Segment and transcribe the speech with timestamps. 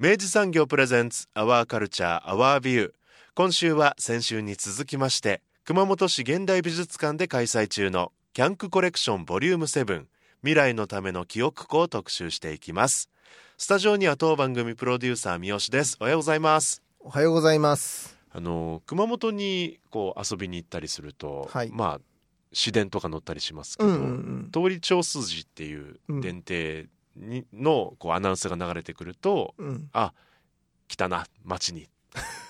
[0.00, 2.92] 明治産業プレゼンツアワーカルチャーアワービュー
[3.34, 10.04] 今週は先週に続きまして熊本市現代美術館で開催中のキャンクコレクションボリューム7
[10.42, 13.10] 未来のための記憶庫を特集していきます。
[13.56, 15.96] スタジオには当番組プロデューサー三好です。
[15.98, 16.80] おはようございます。
[17.00, 18.16] おはようございます。
[18.30, 22.00] あの熊本にこう遊びに行ったりすると、はい、まあ
[22.52, 24.04] 市電とか乗ったりしますけど、うんうんう
[24.46, 26.86] ん、通り町筋っていう電停
[27.18, 30.12] にのこうアナウンスが流れてくると、うん、あ
[30.88, 31.88] 来たな町に。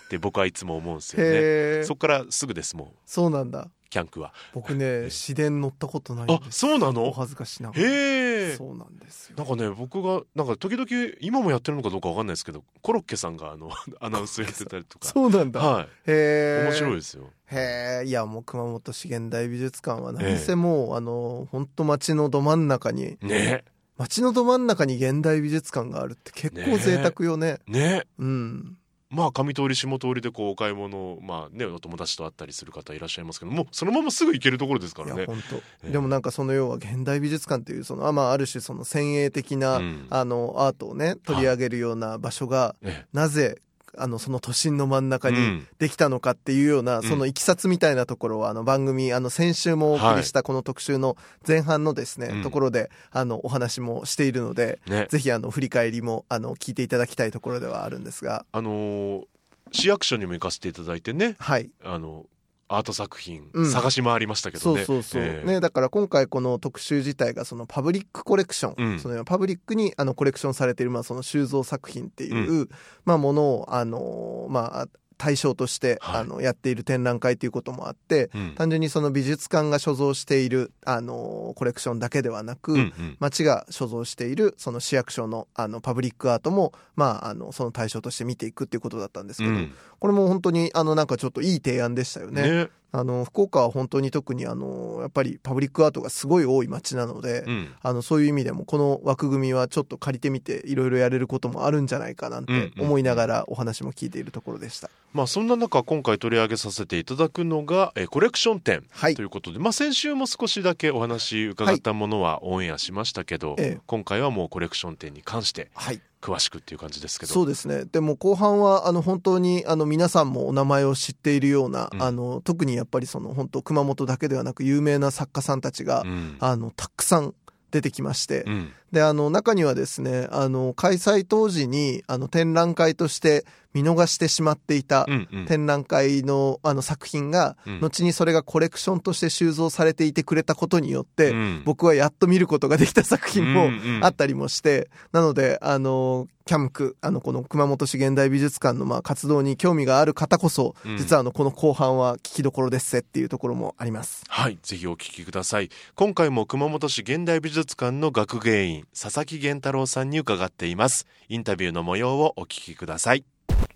[0.08, 1.84] って僕はいつも思うんですよね。
[1.84, 3.68] そこからすぐですもんそうなんだ。
[3.90, 4.32] キャンクは。
[4.52, 7.08] 僕ね市電乗ったことないあそうなの？
[7.08, 7.82] お恥ずかしながら。
[7.82, 9.36] へえそうなんですよ。
[9.36, 10.86] なんかね僕がなんか時々
[11.20, 15.08] 今もやってるのかどうかわかんないですけどコロッケさんがあの アナウンスやってたりとか。
[15.08, 15.60] そうなんだ。
[15.60, 15.84] はい。
[15.84, 17.30] へえ面白いですよ。
[17.46, 23.64] へえいやもう熊本資源大美術館は何せもう、あの本当町のど真ん中にね
[23.98, 27.58] 街のど真ん中に現代美術館があるって結構贅沢よね。
[27.66, 27.80] ね。
[27.80, 28.78] ねうん
[29.10, 35.24] まあ上通り下通りでこうお買い物まあねお友達と会ったりする方いらっしゃいますけどもそのまますぐ行けるところですからね。
[35.24, 42.76] 本当、えー、でもなんかその要は現代美術館というそのあまあある種その先鋭的な、うん、あのアートをね取り上げるような場所が、
[43.14, 43.62] なぜ
[43.96, 51.16] あのその都心の真ん中にできたのかっていうような、うん、そのいきさつみたいなところはあの番組あの先週もお送りしたこの特集の
[51.46, 58.44] 前半のですね、はい、ところであのお話もしているので、ね、ぜひあの振り返りもあの聞いていただきたいところではあるんですが。
[58.52, 59.24] あのー、
[59.72, 62.26] 市役所にも行かせていただいてね、はい、あの
[62.68, 72.68] アート作品探し回りましたけどね、うん、そうそうそう、えー、ねだから今回この特集自体がそのパブリックコレクション、うん、そのパブリックにあのコレクションされているまあその収蔵作品っていう、うん、
[73.04, 92.42] まあものをあのまあ対象として、はい、あのやっている展覧会ということもあって、うん、単純にその美術館が所蔵しているあのコレクションだけではなく、うんうん、町が所蔵しているその市役所のあのパブリックアートも、まあ、あのその対象として見ていくっていうことだったんですけど、うん、これも本当にあのなんかちょっといい提案でしたよね。
[92.42, 104.90] ねあの福岡は本当に特にあのやっぱりパブリックアートがすごい多い街なので、うん、あのそういう意味でもこの枠組みはちょっと借りてみていろいろやれることもあるんじゃないかなんて思いながらお話も聞いているところでした。
[105.12, 108.84] まあそんな中今回取り上げさせていただくのがえコレクション展
[109.14, 117.32] ということで、はい、まあ先週も少しだけお話伺ったものはオンエアしましたけど、はい、今回はもうコレクション展に関して、はい詳しくっていう感じですけど。
[117.32, 117.84] そうですね。
[117.84, 127.34] でも後半はあの本当にあの皆さんもお名前を知っているような、うん、あの特にやっぱりその本当熊本だけではなく有名な作家さんたちが、うん、あのたくさん
[127.70, 133.44] 出てきまして、うん、であの中にはですねあの開催当時にあの展覧会として
[133.74, 135.06] 見逃してしまっていた
[135.46, 141.34] 展覧会のあの作品が、後にそれがコレクションとして収蔵されていてくれたことによって、
[141.64, 143.70] 僕はやっと見ることができた作品も
[144.02, 154.24] あったりもして、なので、あの、キャムク、あの、この熊本市現代美術館のまあ活動に興味がある方こそ、実はあの、この後半は聞きどころですっていうところもあります。
[154.28, 155.68] はい、ぜひお聞きください。
[155.94, 161.06] 今回も熊本市現代美術館の学芸員、佐々木源太郎さんに伺っています。
[161.28, 163.24] インタビューの模様をお聞きください。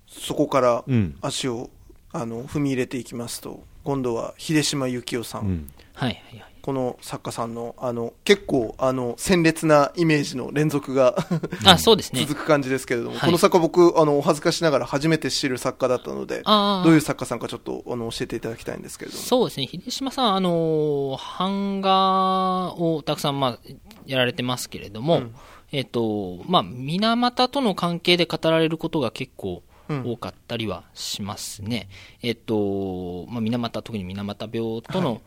[0.06, 0.84] そこから
[1.20, 1.70] 足を、
[2.14, 11.16] うん、あの踏み入れていきますと今度は秀島幸雄さん、うん、はいはいはい、この作家さんのあの結構あの鮮烈なイメージの連続が
[11.66, 12.20] あそうですね。
[12.20, 19.22] 続く感じですけれども、はい、この作家僕あのお恥ずかしながら初めて知る作家だったのでどういう作家さんかちょっとあの教えていただきたいんですけれども。
[19.22, 19.66] そうですね。
[19.66, 23.58] 秀島さんあの版画をたくさん、まあ、
[24.06, 25.34] やられてますけれども、うん、
[25.72, 31.88] えっ、とまあ水俣との関係で語られることが結構多かったりはしますね。
[32.22, 35.20] うん、えっと、まあ、水俣、特に水俣病との、はい、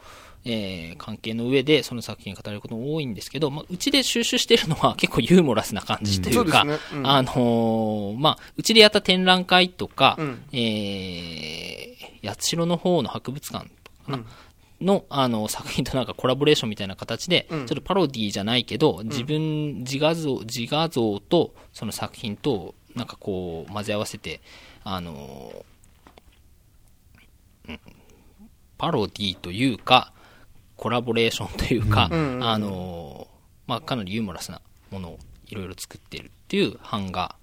[0.45, 6.69] えー、関係の上でその作品語ることも多いんですけど、まあ、うちで収集しているのは結構ユーモラスな感じというか、うん。
[6.69, 6.77] ね。
[6.94, 13.66] うん、あのー、まあ、うちでやった展覧会とか、うん、えー、八代の方の博物館
[14.06, 14.19] かな、
[14.81, 24.42] のあの作品となんかコラボレーションみたいな形で、ちょっとパロディじゃないけど、自分、自画像、自画像とその作品となんかこう混ぜ合わせて、
[24.83, 25.66] あの
[27.68, 27.80] うん、
[28.77, 30.13] パロディというか、
[30.75, 33.27] コラボレーションというか、あの
[33.68, 34.62] まあ、かなりユーモラスな
[34.92, 37.36] ものをいろいろ作ってるっていう版画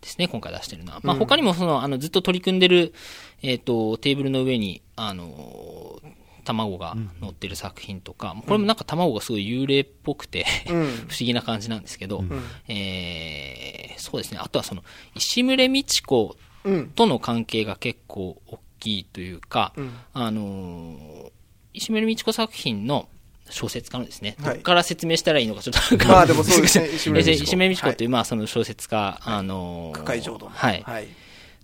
[0.00, 1.00] ですね、今回出してるのは。
[1.02, 2.94] まあ、他にもその、あの、ずっと取り組んでる、
[3.42, 6.00] えっ、ー、と、テーブルの上に、あの
[6.40, 10.86] 卵が乗ってる作品とか、これもなんか卵がすごい幽霊っぽくて 不思
[11.20, 12.24] 議な感じなんですけど、
[12.68, 14.82] えー、そうですね、あとはその、
[15.14, 16.36] 石牟美智子
[16.94, 19.72] との関係が結構大きいというか、
[20.12, 21.30] あの
[21.72, 23.08] 石牟美智子作品の
[23.50, 27.92] 小説家のですね、どこから説明したらいいのか、ちょっと、まあでもそうですね、石牟美智子。
[27.94, 30.04] という、まあその小説家、あのー、
[30.50, 31.08] はい、はい、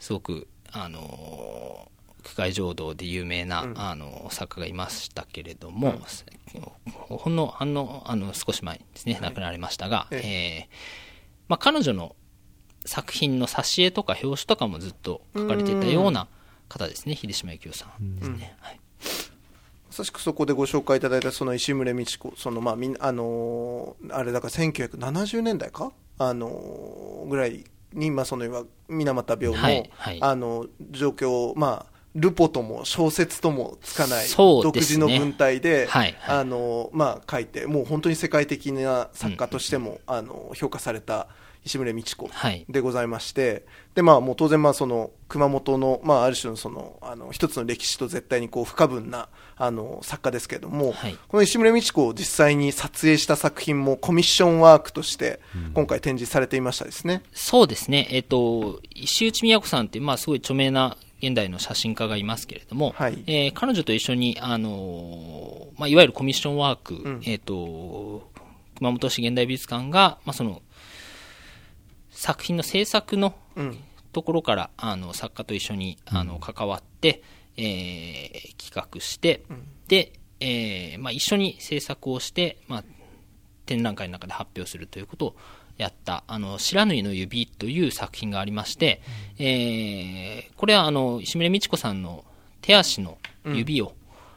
[0.00, 1.95] すごく、あのー、
[2.26, 10.68] 区会浄土で有名な、うん、あの作家がいましたけれども、うん、ほんのあのあの少し前ですね、はい、亡くなられましたが、ええ。
[10.68, 10.74] ー、
[11.48, 12.16] まあ、彼女の
[12.84, 16.26] 作品の挿絵とか表紙とかもずっと書かれていたような
[16.68, 18.56] 方ですね、秀島幸雄さんですね。
[18.60, 18.80] はい。
[19.88, 41.28] まさしくそこでご紹介いただいたその石牟礼道子、そのまあみんあのー、あれだから1970年代か、あのー、ぐらいに、まあ、その水俣病の、はいはい、あの状況を、まあ、ルポとも小説ともつかない、独自の文体で、はいはい、あのまあ、書いて、もう本当に世界的な作家としても、うん、あの評価された
[41.66, 42.30] 石牟礼道子
[42.70, 43.62] でございまして、はい、
[43.96, 55.40] でまあ、もう当然、まあ、その熊本の、まあ、ある種のそのあの一つの歴史と絶対にこう不可分なあの作家ですけれども、はい、この石牟礼道子を実際に撮影した作品もコミッションワークとして
[55.74, 68.30] 今回展示されていましたですね、うん、そうですね、えっと、石内都さんって、まあ、すごい著名な現代の写真家がいますけれども、はい、えー、彼女と一緒に、あのまあ、いわゆるコミッションワーク、うん、えっと
[68.76, 70.62] 熊本市現代美術館が、まあ、その
[72.10, 73.34] 作品の制作の
[74.12, 77.22] ところから、あの作家と一緒にあの関わって、
[77.56, 79.44] えー、企画して、
[79.88, 82.84] で、えーまあ、一緒に制作をして、まあ、
[83.66, 85.36] 展覧会の中で発表するということを
[85.78, 89.02] やった、あの、白縫の指という作品がありまして、
[89.38, 92.24] うん、えー、これはあの、石村美智子さんの
[92.62, 93.94] 手足の指を、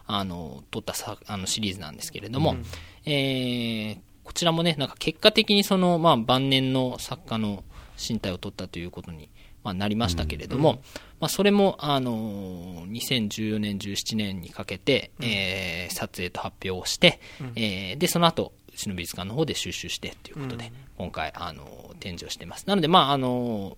[0.10, 2.66] うん、あの、撮ったさあのシリーズなんですけれども、うん、
[3.06, 7.64] えー、こちらもね、なんか結果的にその、まあ、晩年の作家の
[7.98, 9.30] 身体を取ったということに、
[9.64, 10.78] まあ、なりましたけれども、うん、
[11.22, 22.66] まあ、それも、あのー、2014年、17年にかけて、うん、えー、撮影と発表をして、うん、えー、で、その後、うちの美術館の方で収集してということで、今回、あのー、展示をしています。
[22.66, 23.78] なので、まあ、あの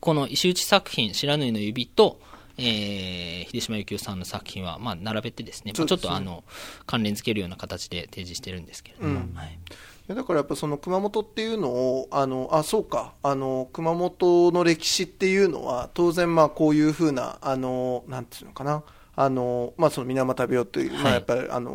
[0.00, 2.20] この石打ち作品、白縫の指と、
[2.58, 6.42] えー、秀島幸雄さんの作品は、まあ、並べてですね、ちょっとあの
[6.86, 9.58] 関連付けるような形で提示してるんですけれども、はい。
[10.08, 13.12] だからやっぱその熊本っていうのをあのあそうか。
[13.22, 18.82] あの熊本の歴史っていうのは当然まあこういうふうなあのなんていうのかな。
[19.14, 21.70] あのまあその水俣病という、はい、まあやっぱりあの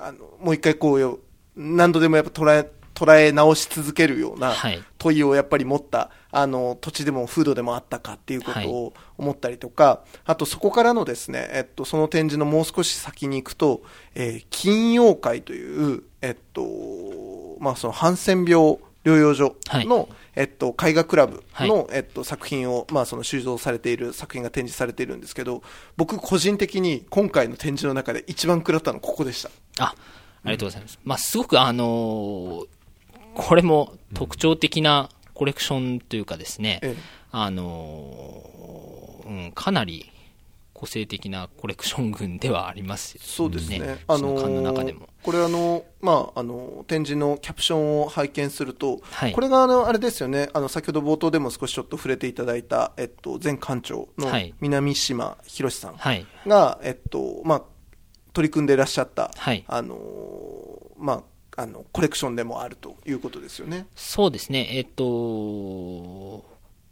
[0.00, 1.20] あのもう一回こう
[1.56, 4.54] 何度でもやっぱ捉え捉え直し続けるような
[4.98, 13.82] 問いをやっぱり持った、あの土地でも風土でもあったかっていうことを思ったりとか、はい、あとそこからのですね、えっと、その展示のもう少し先に行くと、
[14.14, 16.62] えー、金曜会という、えっと、
[17.58, 25.62] まあそのハンセン病療養所の、はい、えっと、絵画クラブの、はい、えっと、作品を、まあ、その収蔵されている作品が展示されているんですけど、
[25.96, 29.50] 僕個人的に今回の展示の中で一番食らったのここでした。
[29.78, 29.94] あ、あ
[30.46, 30.98] りがとうございます。
[31.02, 32.66] うん、まあ、すごくあのー、
[33.34, 38.44] これも特徴的なコレクションというかですね、ええ、あの、
[39.26, 40.10] うん、かなり
[40.80, 43.26] 個性的なコレクション群ではありますよね。
[43.26, 44.02] そうですね。
[44.08, 45.10] あのの中でも。
[45.22, 54.30] これあの、まあ、あの、展示のキャプションを拝見すると、はい、これがあの、あれですよね、あの、先ほど冒頭でも少しちょっと触れていただいた、えっと、前館長の
[54.62, 57.62] 南島博さんが、はい、えっと、まあ、
[58.32, 59.98] 取り組んでいらっしゃった、はい、あの、
[60.98, 61.24] ま
[61.56, 63.86] あ、あのコレクションでもあるということですよね。
[63.94, 66.44] そうですね、えっと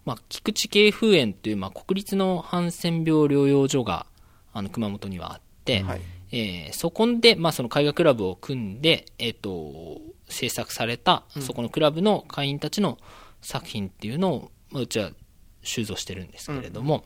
[0.04, 4.06] まあ、菊池慶風園という、まあ、国立のハンセン病療養所が
[4.52, 6.00] あの熊本にはあって、はい、
[6.32, 12.98] えー、そこで、まあ、その絵画クラブを組んで、えっと、制作された、そこのクラブの会員たちの
[13.42, 15.10] 作品っていうのを、まあ、うちは
[15.62, 17.04] 収蔵してるんですけれども、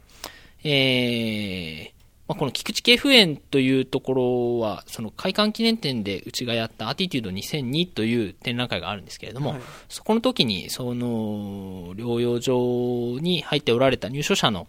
[0.65, 2.01] うん、えー
[2.33, 9.61] まあ、この菊池系譜園というところは、その開館記念展でうちがやったアティテュード2002という展覧会があるんですけれども、はい、
[9.91, 14.67] そこの時に、その、療養所に入っておられた入所者の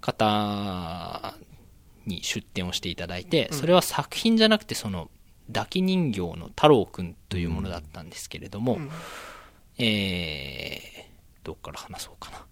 [0.00, 1.34] 方
[2.06, 5.10] に出展をしていただいて、それは作品じゃなくて、その、
[5.52, 8.90] 抱き人形の太郎くんというものだったんですけれども、うん、
[9.78, 12.46] えー、どっから話そうかな。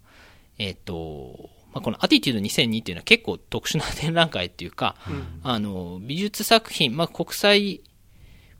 [0.58, 7.82] えっ、ー、と、まあ、このアティテュード2002っていうのは結構特殊な 展覧会っていうか、うん、あの、美術作品、まあ、国際、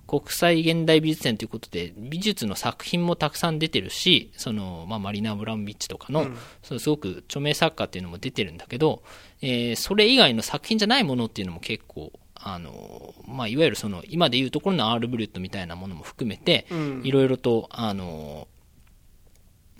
[0.07, 9.03] 国際現代美術展ということで、美術の作品もたくさん出てるし、その、まあ、マリナ・ブランビッチとかの、うん、そのすごく著名作家っていうのも出てるんだけど、
[9.41, 16.67] えー、それ以外の作品じゃないものっていうのも結構、あの、まあ、いわゆるその、今でいうところのアール・ブリュットみたいなものも含めて、
[17.05, 18.49] いろいろと、あの、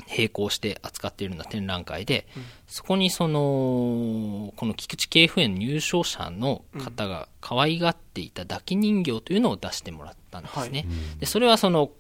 [0.09, 10.81] 並行して扱っているような展覧会で、うん、そこにその、この菊池系譜園入賞者の方が可愛がっていた抱き人形というのを出してもらったんですね。
[10.81, 10.85] は
[11.17, 11.91] い、でそれはその、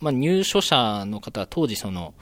[0.00, 2.14] まあ、入所者の方は当時その、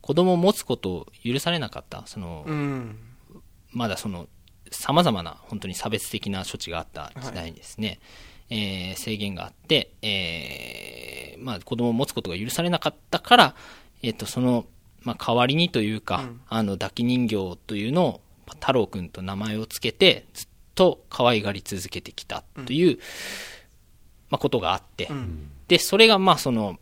[0.00, 2.96] 子供を持つことを許されなかった、その、うん、
[3.72, 4.28] まだその、
[4.70, 7.98] 様々な本当に差別的な処置があった時代にですね、
[8.48, 13.54] はい、えー、制限があって、えー、まあ子供を持つことが許されなかったから、
[14.02, 14.66] えっ、と、その、
[15.02, 18.20] まあ、代わりにというか、うん、あの、抱き人形というのを、
[18.60, 22.98] 太郎くんと名前を付けて、ずっと可愛がり続けてきたという、うん、
[24.30, 26.78] まあ、ことがあって、うん、で、それが、まあ、その、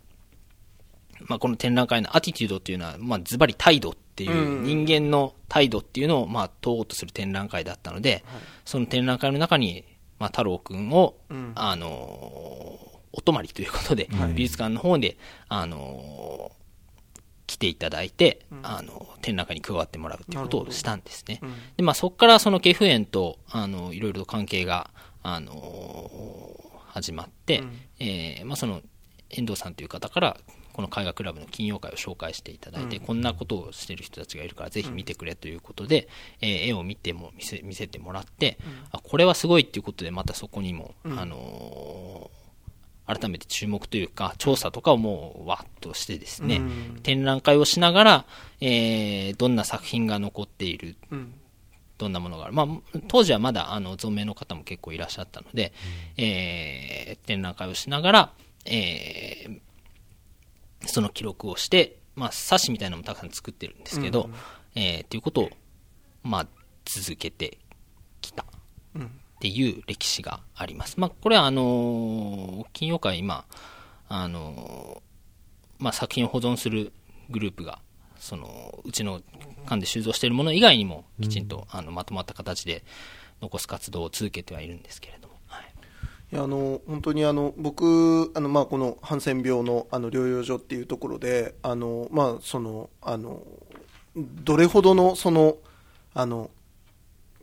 [1.27, 8.25] まあ、この展覧会のアティテュードっていうのは、まあ、ズバリ態度っていう、人間の態度っていうのを、まあ、問おうとする展覧会だったので、
[8.65, 9.85] その展覧会の中に、
[10.19, 11.17] まあ、太郎くんを、
[11.55, 11.89] あの
[13.17, 15.17] お泊まりということで、美術館の方で、
[15.49, 16.51] あの
[17.55, 21.39] 来ていただいて、うん、あの、展覧会に加わってもらうっていうことをしたんですね。
[21.41, 24.91] うん、で、まあそこからそのケフ園と、あの、いろいろと関係が、
[25.27, 28.83] あの始まって、うん、えー、まあその、
[29.31, 30.37] 遠藤さんという方から、
[30.73, 36.09] この絵画クラブの金曜会を紹介していただいて、うん、こんなことをしてる人たちがいるからぜひ見てくれということで、
[36.43, 42.44] うん、えー、絵を見ても見せ見せてもらって、うん、あこれはすごいっていうことでまたそこにも、あのー
[43.07, 48.25] 改めて注目というか、調査とかをもうわっとしてですね、うん、展覧会をしながら、
[48.61, 51.35] えー、どんな作品が残っている、うん、
[51.99, 52.55] どんなものがある。
[52.55, 55.73] まあ、当時はまだ、あの、存命の方も結構いらっしゃったので、
[56.17, 58.33] うん、えー、展覧会をしながら、
[58.65, 59.61] えー、
[60.87, 64.31] その記録をして、まあ、冊子みたいなのもたくさん作ってるんですけど、
[64.75, 65.51] うん、えー、ということを、
[66.23, 66.47] まあ、
[66.85, 67.59] 続けて
[68.21, 68.47] きた。
[69.45, 70.99] うんっていう歴史があります。
[70.99, 73.45] まあ、これはあの、金曜会今、
[74.09, 75.03] あの、
[75.79, 76.95] まあ、作品を保存する
[77.29, 77.81] グループが、
[78.17, 79.21] その、うちの
[79.67, 82.85] 館で収蔵しているもの以外にも、きちんと、あの、まとまった形で
[83.43, 85.35] 残す活動を続けてはいるんですけれども。
[85.47, 85.65] はい、
[86.33, 93.43] いやあの本当にあの僕あの、まあ、このハンセン病のあの療養所っていうところであの、まあ、そのあの
[94.17, 95.59] どれほどのその
[96.15, 96.51] あの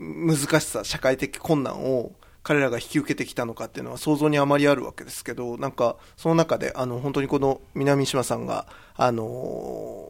[0.02, 8.66] 難しさ、社会的困難を彼らが引き受けてきたのかっていうのは想像にあまりあるわけですけど、なんか、その中で、あの、本当にこの南島さんが、
[8.96, 10.08] あの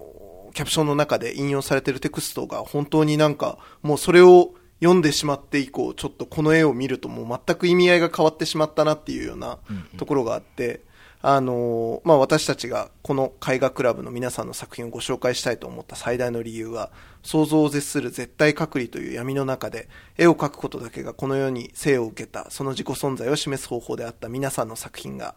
[0.53, 9.59] キャプションの中で引用されてるテクストが本当になんか、もうそれを読んでしまって以降、ちょっとこの絵を見るともう全く意味合いが変わってしまったなっていうような
[9.97, 10.81] ところがあって、
[11.23, 19.87] あのまあ、私たちがこの絵画クラブの皆さんの作品をご紹介したいと思った最大の理由は、想像を絶する絶対隔離という闇の中で、
[20.17, 25.35] 絵を描くことだけがこの世に生を受けた、その自己存在を示す方法であった皆さんの作品が、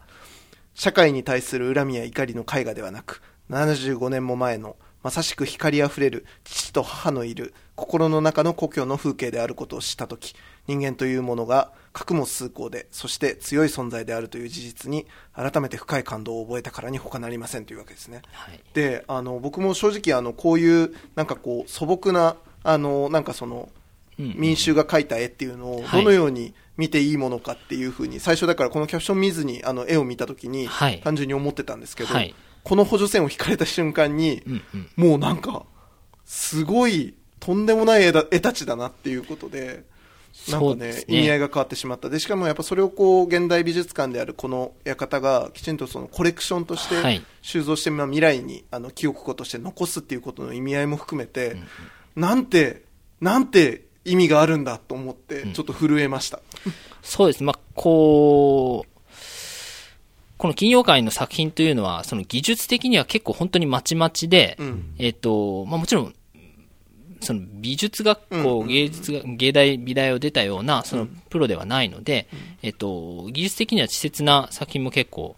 [0.73, 10.33] 社会に対する恨みや怒りの絵画ではなく、75年も前のまさしく光あふれる父と母のいる心の中の故郷の風景であることを知ったとき、
[10.67, 18.21] 人間というものが核も崇高で、そして強い存在であるという事実に改めて深い感動を覚えたからに他なりませんというわけですね。
[18.33, 23.69] はい、で、あの、僕も正直あの、こういうなんかこう素朴な、あの、なんかその、
[24.17, 30.67] 民衆が描いた絵っていうのをどのように見ていいものかっていうふうに、最初だからこのキャプション見ずにあの絵を見たときに
[31.03, 32.35] 単純に思ってたんですけど、はい。
[32.63, 34.41] この補助線を引かれた瞬間に、
[34.95, 35.65] もうなんか、
[36.25, 39.83] すごい、とんでもない絵だ絵たちだなっていうことで、
[40.49, 42.09] なんかね、ね意味合いが変わってしまった。
[42.09, 51.65] で、しかもやっぱそれをこう、現代美術館であるこの館が、きちんとそのコレクションとして収蔵して、未来にあの記憶庫として残すっていうことの意味合いも含めて、うんうん、
[52.15, 52.83] なんて、
[53.21, 56.39] なんて意味があるんだと思って、ちょっと震えました。
[56.65, 57.43] うん、そうです。
[57.43, 58.95] まあ、こう、
[60.37, 66.14] この金曜会の作品というのは、その技術的には結構本当にまちまちで、うん、えっ、ー、と、まあもちろん、
[67.21, 72.27] その美術学校、芸術が、芸大、美大を出たような、そのプロではないので、
[72.61, 75.35] えっと、技術的には稚拙な作品も結構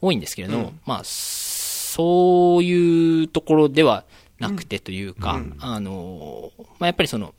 [0.00, 4.04] 多いんですけれども、まあ、そういうところでは
[4.38, 7.34] なくてというか、あの、まあ、やっぱりその、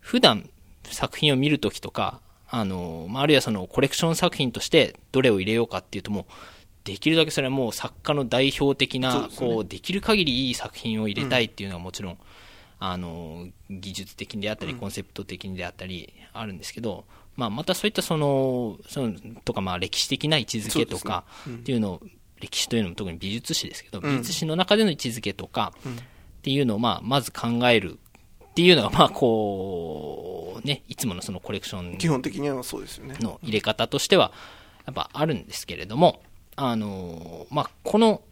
[0.00, 0.48] 普段
[0.84, 6.24] 作品を見るときとか、あの、まあ、あるいはそのコレクション作品としてどれを入れようかっていうともう、
[6.84, 12.18] できるだけそれはもう作家の代表的な、こう、できる限りいい作品を入れたいっていうのはもちろん、
[12.84, 17.04] あの、技術的であったり、コンセプト的であったり、あるんですけど、
[17.36, 22.00] まあ、またそういったその、その、とかまあ歴史的な位置づけとかっていうのを、
[22.40, 25.92] 歴史というのも特に美術史ですけど、美術史の中での位置づけとかっ
[26.42, 28.00] ていうのをまあ、まず考える
[28.46, 33.14] っていうのが、まあ、こう、ね、いつものそのコレクション基本的にはそうですよね。
[33.20, 34.32] の入れ方としては、
[34.86, 36.20] やっぱあるんですけれども、
[36.56, 38.22] あの、まあ、この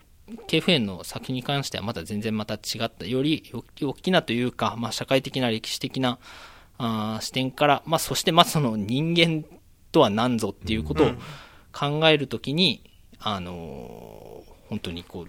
[0.48, 6.18] KFN の作品に関してはまた全然また違った、より大きなというか、まあ、社会的な歴史的な
[6.78, 9.44] あ視点から、まあ、そしてまずその人間
[9.92, 11.10] とは何ぞっていうことを
[11.72, 12.82] 考えるときに、
[13.18, 15.26] あの、本当にこ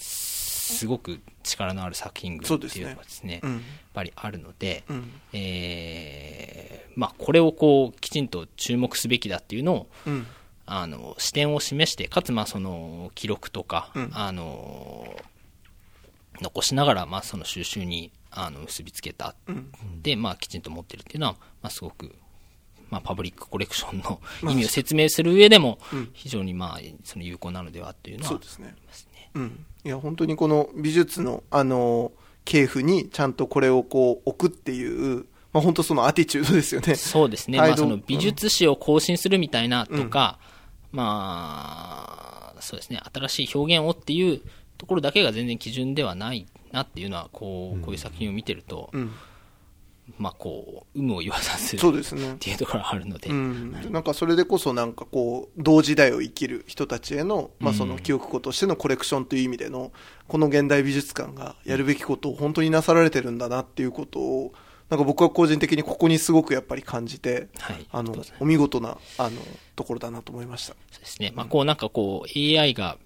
[0.00, 3.40] すごく力のある作品群っていうのがですね、すね。
[3.42, 3.62] うん、やっ
[3.92, 10.26] ぱりあるので、うん、えー、まあ、これをこうきちんと注目すべきだっていうのを、うん、
[10.70, 15.16] あの視点を示して、かつまあその記録とか、あの
[16.40, 19.34] 残しながらまあその収集にあの結びつけた、
[20.02, 21.32] で、まあ、きちんと持ってるっていうのは、
[21.62, 22.14] まあ、すごく
[22.90, 24.20] まあ、パブリックコレクションの
[24.50, 25.78] 意味を説明する上でも、
[26.12, 28.74] 非常にまあ、その有効なのではというのは、そうですね。
[29.34, 29.66] うん。
[29.84, 32.12] いや、本当にこの美術の、あの、
[32.44, 36.94] 系譜にちゃんとこれをこう置くっていう、まあ、本当そのアティチュードですよね。
[36.94, 37.58] そうですね。
[37.58, 40.57] まあ、その美術史を更新するみたいなとか、うん、
[40.92, 44.40] まあ、そうですね、新しい表現をっていう
[44.78, 49.12] ところだけが全然基準ではないなっていうのは、こう、こういう作品を見てると、うん。
[50.16, 52.32] まあ、こう有無を言わさずそうですね。
[52.32, 53.72] っていうところがあるので、うん。
[53.92, 59.92] なんかそれでこそなんかこう同時代を生きる人たちへの,、まあその記憶庫としてのコレクションという意味での
[60.26, 64.54] この現代美術館がやるべきことを本当になさられてるんだなっていうことを
[64.90, 69.40] なんか僕は個人的にここにすごくやっぱり感じて、はい、あのお見事なあの
[69.76, 70.74] ところだなと思いました。
[70.90, 72.96] そうですね、まあ、こうなんかこう AI が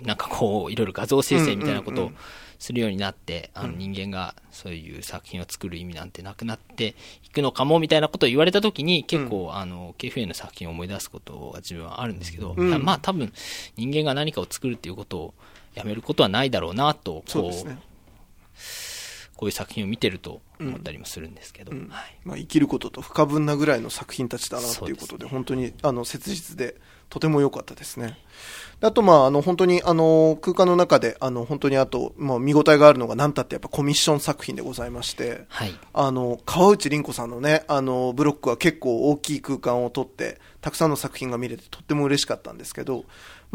[0.00, 2.10] なんかこういろいろ画像生成みたいなことを、
[2.58, 6.94] するようになって、あの人間がそういう作品を作る意味なんてなくなって
[7.24, 13.32] いくのかもみたいなことを言われたときに、結構、あの、KFA の作品を思い出すことが自分はあるんですけど、うん、まあ多分、
[13.76, 15.34] 人間が何かを作るっていうことを
[15.74, 17.78] やめることはないだろうなと、こう、ね、
[19.36, 21.80] こういう作品を見てると思ったりもするんですけど、はい、
[22.24, 26.76] まあ、生きることと不可分なぐらいの作品たちだなということで、でね、本当にあの切実で
[27.08, 28.18] とても良かったですね。
[28.80, 35.74] あと、まあ、あの、本当に、あの、空間の中で、あの、本当にあと、まあ、見応えがあるのが、なんたってやっぱコミッション作品でございまして、はい。
[35.94, 43.04] あの、川内凛子さんのね、あの、ブロックは結構大きい空間をとって、たくさんの作品が見れてとっても嬉しかったんですけど、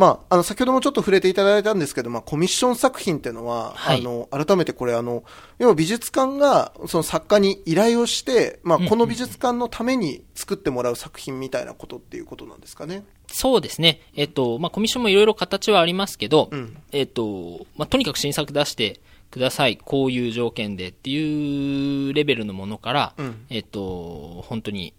[0.01, 5.23] まあ、あの、先ほどもちょっと触れていただいたんですけど、まあ、コミッション作品っていうのは、はい、あの、改めてこれ、あの、
[5.59, 13.03] 要は美術館が、その作家に依頼をして、まあ、この美術館のために作ってもらう作品みたいなことっていうことなんですかね？
[13.27, 14.01] そうですね。
[14.15, 19.77] えっと、まあ、コミッションもいろいろ形はありますけど、うん、えっと、まあ、とにかく新作出してください。
[19.77, 24.95] こういう条件でっていうレベルのものから、うん、えっと、本当に、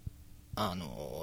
[0.55, 1.22] あの、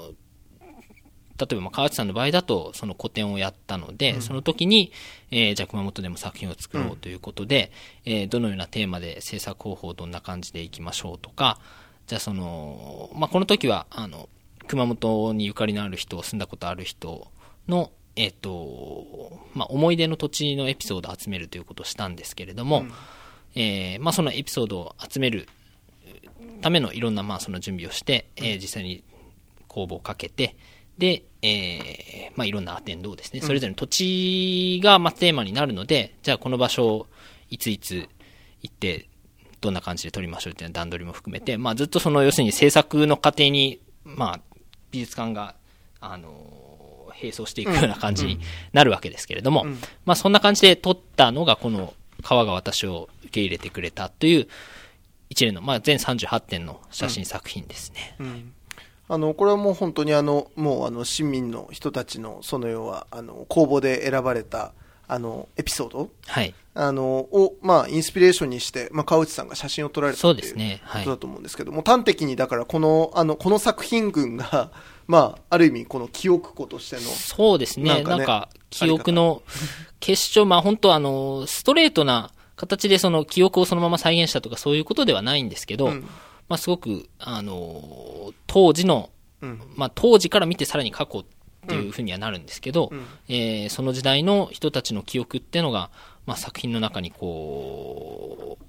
[1.40, 4.92] 例えば、ま川内さんの場合だと、その個展をやったので、うん、その時に、
[5.30, 7.72] えー、じゃあ熊本でも作品を作ろうということで、
[8.06, 11.58] うん、えー、どのようなテーマで制作方法どんな感じでいきましょうとか、
[12.06, 14.28] じゃあその、まあ、この時は、あの、
[14.66, 17.28] 熊本にゆかりのある人、住んだことある人
[17.68, 22.92] の、えっ、と、まあ、思い出の土地のエピソードを集めるということをしたんですけれども、うん、
[23.54, 25.48] えー、まあ、そのエピソードを集める
[26.60, 29.02] ためのいろんな、まあ、その準備をして、えー、実際に
[29.68, 30.56] 公募をかけて、
[31.00, 37.06] で、えー、まあ、いろんなアテンドをですね、それぞれの土地が、まあ、テーマになるので、じゃあこの場所を
[37.48, 38.08] いついつ
[38.62, 39.08] 行って、
[39.60, 44.40] どんな感じで撮りましょうっていう段取りも含めて、まあ、ずっとその、要するに制作の過程に、まあ、
[44.92, 45.56] 美術館が、
[46.00, 48.40] あの並走していくような感じに
[48.72, 49.68] なるわけですけれども、うん。
[49.68, 54.48] うん、まあそんな感じで撮ったのがこの川が私を受け入れてくれたという
[55.28, 58.16] 一連の、まあ全38点の写真作品ですね。
[58.18, 58.52] うん、
[59.12, 64.72] あの、これはもう本当にあの、もうあの市民の人たちのその要は、あの、公募で選ばれた、
[65.08, 66.10] あの、エピソード？
[66.28, 66.54] はい。
[66.74, 70.80] あの、を、まあ、インスピレーションにして、まあ、川内さんが写真を撮られたそうですね。
[70.84, 71.02] はい。
[71.02, 74.70] ことだと思うんですけども、端的に、だから、この、あの、この作品群が、
[75.08, 77.02] まあ、ある意味、この記憶庫としての。
[77.02, 78.04] そうですね。
[78.04, 79.42] なんか、ね、記憶の
[79.98, 86.08] 結晶、まあ、本当あの、ストレートな形でその記憶をそのまま再現したとかそういうことではないんですけど、うん、
[86.50, 89.10] まあすごく、あの、当時の、
[89.40, 91.24] うん、まあ当時から見てさらに過去っ
[91.68, 95.90] ていうふうにはなるんですけど、うん、えー、その時代の人たちの記憶っていうのが、
[96.26, 98.64] まあ作品の中にこう、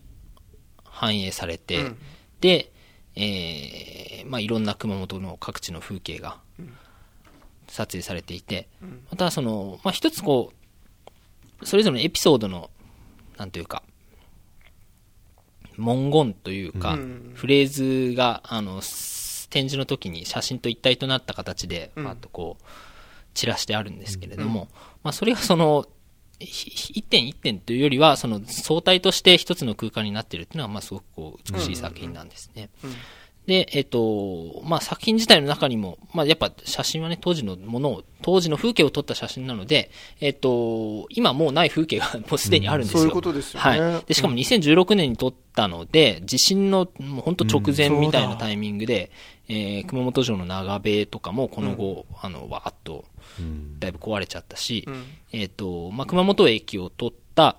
[0.85, 1.91] 反映されて、
[2.39, 2.71] で、
[3.15, 6.37] えー、まあいろんな熊本の各地の風景が
[7.67, 8.69] 撮影されていて、
[9.09, 10.53] またその、まあ一つこ
[11.59, 12.69] う、それぞれのエピソードの
[13.39, 13.81] なんというか、
[15.81, 16.97] 文言というか、
[17.33, 18.81] フレーズが、あの、
[19.49, 22.63] 展示の時に写真と一体となった形で、パッとこう、
[23.33, 24.67] 散らしてあるんですけれども、
[25.03, 25.85] まあ、それがその、
[26.39, 32.69] 一点一点というよりは、その相対として一つの空間になっているというのは、まあ、すごくこう、美しい作品なんですね。
[33.47, 43.03] で、えっ、と、まあ、作品自体の中にも、まあ、やっぱ写真はね、当時のものを、当時の風景を撮った写真なので、えっ、と、今もうない風景が もうすでにあるんですよ。
[43.03, 43.79] うん、そういうことですよね。
[43.79, 44.03] はい。
[44.05, 49.09] で、しかも2016年に撮ったので、地震の、もう本当直前みたいなタイミングで、
[49.49, 53.05] うん、えー、熊本城の長塀とかもこの後、うん、あの、わーっと、
[53.79, 54.87] だいぶ壊れちゃったし、
[55.31, 57.11] えっ、と、まあ、熊本駅を撮っ、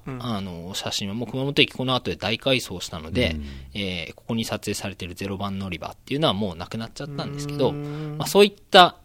[0.06, 8.96] うん、あの写真はもう熊本駅この後で大改装したので、うん、えー、ここに撮影されているゼロ番乗り場っていうのはもうなくなっちゃったんですけど、まあ、そういった、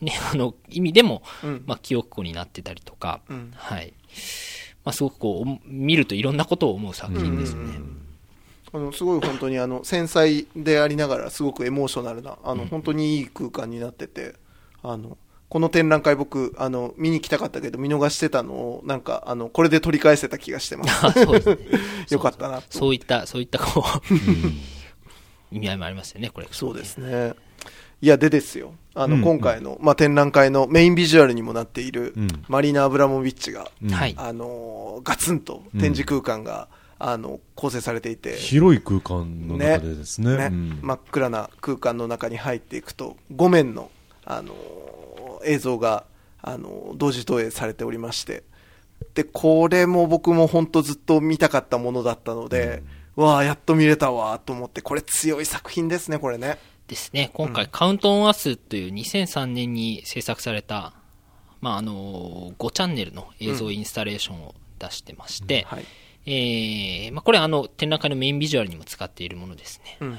[0.00, 1.22] ね、 あの意味でも、
[1.66, 3.20] まあ、記憶庫になってたりとか、
[3.54, 3.92] はい。
[4.82, 7.78] まあ、すごくこう見るといろんなことを思う作品ですね。
[8.72, 14.36] あのすごい本当にあの繊細でありながらすごくエモーショナルなあの本当にいい空間になってて
[14.82, 15.18] あの
[15.50, 21.24] この展覧会僕、あの、見に来たかったけど見逃してたのを、なんか、あの、これで取り返せた気がしてます。
[21.24, 21.58] そうですね。
[22.08, 24.14] よかったなそういった、そういったこう、
[25.52, 26.46] 意味合いもありますよね、これ。
[26.52, 27.34] そうですね。
[28.00, 28.74] いや、でですよ。
[28.94, 36.68] あの、うん、今回の、まあ、展覧会のメインビジュアルにもなっている、うん、マリーナ・アブラモビッチが、うん、あの、ガツンと展示空間が、
[37.02, 43.90] あの構成されていて広い空間の中でですね、ねね、真っ暗な空間の中に入っていくと5面の、
[44.26, 44.54] あの
[45.44, 46.04] 映像が
[46.42, 48.44] あの同時投影されておりまして。
[49.14, 52.82] でこれも僕も本当ずっと見たかったものだったので、
[53.16, 56.58] うん、わあやっと見れたわと思ってこれ強い作品ですねこれね。
[56.90, 57.30] ですね。
[57.32, 60.92] 今回、カウントオンアスという2003年に制作された、
[61.60, 65.76] まあ、あの5チャンネルの映像インスタレーションを出してまして、うん。
[65.76, 65.84] はい、
[66.26, 70.18] えー、まあ、これあの展覧会のメインビジュアルにも使っているものですね、うん、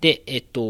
[0.00, 0.60] で、えっと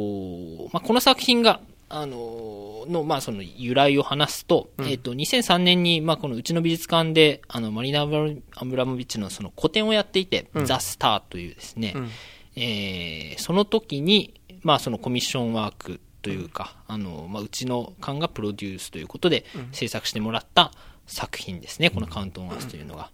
[0.73, 1.61] まあ、この作品が
[1.93, 12.11] あの、の、まあ、その由来を話すと、うん、えっ、と、2003年に、まあ、このうちの美術館で、あの、マリナ・アブラモビッチのその個展をやっていて、うん、ザ・スターというですね、うん、
[12.55, 20.71] えー、その時に、まあ、そのコミッションワークというか、あの、まあ、うちの館がプロデュースということで制作してもらった
[21.07, 23.11] 作品ですね、このカウントオンアースというのが。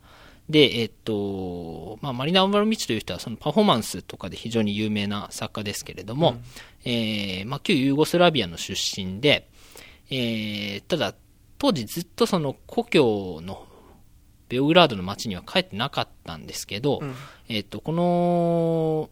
[0.49, 6.39] で、えっと、まあ、マリナ・アンバロミッチという人はそのパフォーマンスとかで非常に有名な作家ですけれども、うん、
[6.85, 9.49] えー、まあ、旧ユーゴスラビアの出身で、
[10.11, 11.15] えー、ただ、
[11.59, 13.67] 当時ずっとその故郷の
[14.49, 17.15] ベオグラードの街には帰ってなかったんですけど、うん、
[17.49, 19.11] えっと、この、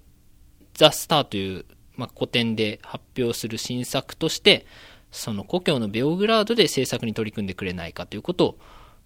[0.75, 1.65] ザ・スターという、
[1.97, 4.67] まあ、古典で発表する新作として、
[5.11, 8.59] その故郷のベオグラードで制作に取り組んでくれないかということを、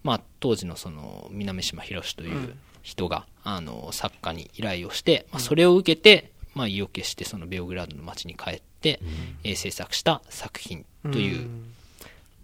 [0.02, 9.08] まあ、当時のその南島博という人が、うん、あの作家に依頼をして、まあ、それを受けて、まあ、意を決してそのベオグラードの街に帰って、うん、
[9.44, 11.74] えー、制作した作品という、うん、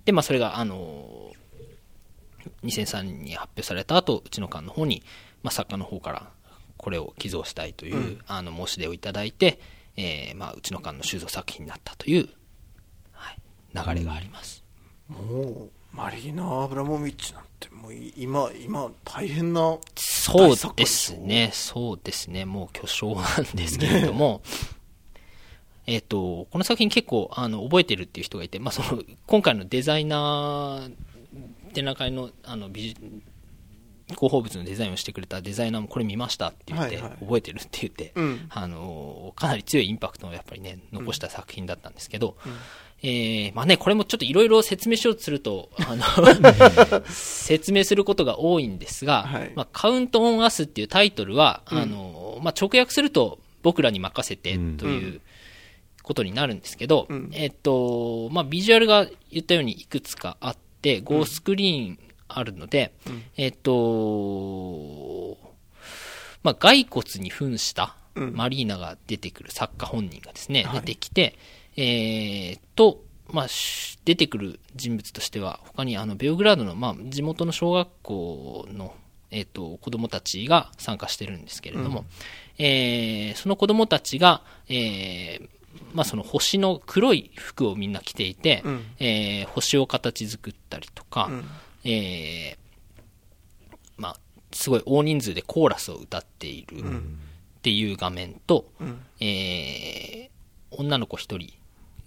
[0.04, 1.32] で、まあ、それがあの
[2.64, 5.02] 2003年に発表された後うちの館の方に、
[5.42, 6.30] まあ、作家の方から
[6.76, 9.58] これを寄贈したいという、あの申し出をいただいて、
[9.96, 12.28] えーまあ、うちの館の収蔵作品になったという、
[13.12, 13.38] はい、
[13.94, 14.62] 流れがあります。
[15.08, 21.50] もうマリーナ・アブラモビッチなんてもう今今大変なそうですね。
[21.52, 22.44] そうですね。
[22.44, 24.50] もう巨匠なんですけれども、ね、
[25.94, 30.92] えっ、とこの作品結構あの覚えてるっていう人がいて、まあ、その今回のデザイナー
[31.74, 32.96] 展覧会のあの美
[34.08, 42.52] 広報物のデザインをしてくれたデザイナーもこれ見ましたって言って、はいはい、覚えてるって言って、うん、あのかなり強いインパクトをやっぱりね残した作品だったんですけど、うん
[43.06, 55.20] えー、まあね、これもちょっといろいろ説明しようとすると、あの 説明することが多いんですが、はい、まあ、カウントオンアスっていうタイトルは、うん、あの、まあ、直訳すると、僕らに任せてという
[56.02, 65.36] ことになるんですけど、うん、えっと、まあ、ビジュアルが言ったようにいくつかあって、5スクリーンあるので、うん、えっと、
[66.42, 71.36] まあ、骸骨に扮したマリーナが出てくる作家本人がですね、出てきて、
[71.76, 73.46] えー、と、まあ、
[74.04, 78.94] 出てくる人物としては、他にあのベオグラードの、まあ、地元の小学校の、
[79.30, 85.48] えっ、ー、と、子供たちが参加してるんですけれども、うん、えー、その子供たちが、えー、
[85.92, 91.44] まあ、その星の黒い服をみんな着ていて、うん、えー、星を形作ったりとか、うん、
[91.84, 92.56] えー、
[93.96, 94.16] まあ、
[94.52, 96.82] すごい大人数でコーラスを歌っているっ
[97.62, 101.52] ていう画面と、うん、えー、女の子一人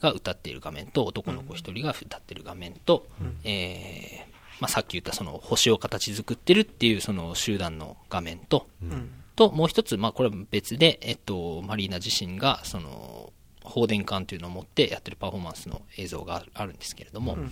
[0.01, 13.33] が歌っている画面と、男の子一人が歌っている画面と、うん、えー、まあ、さっき言ったその星を形作ってるっていうその集団の画面と、うん、と、もう一つ、まあ、これは別で、えっと、マリーナ自身が、その、
[13.63, 17.51] 放電管というのを持ってやってるパフォーマンスの映像があるんですけれども、うん、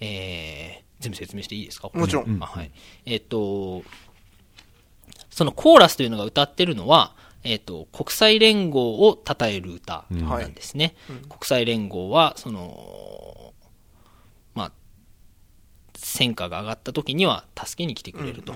[0.00, 1.88] えー、全部説明していいですか？
[1.94, 2.38] もちろん。
[2.38, 2.70] はい。
[3.06, 3.82] えっと、
[5.30, 10.94] そのコーラスというのが歌ってるのは、えっ、ー、と、国際連合を称える歌なんですね。
[11.08, 11.16] うん。
[11.16, 13.54] はい、国際連合は、その、
[14.54, 14.72] まあ、
[15.94, 18.54] 戦火が上がった時には助けに来てくれると。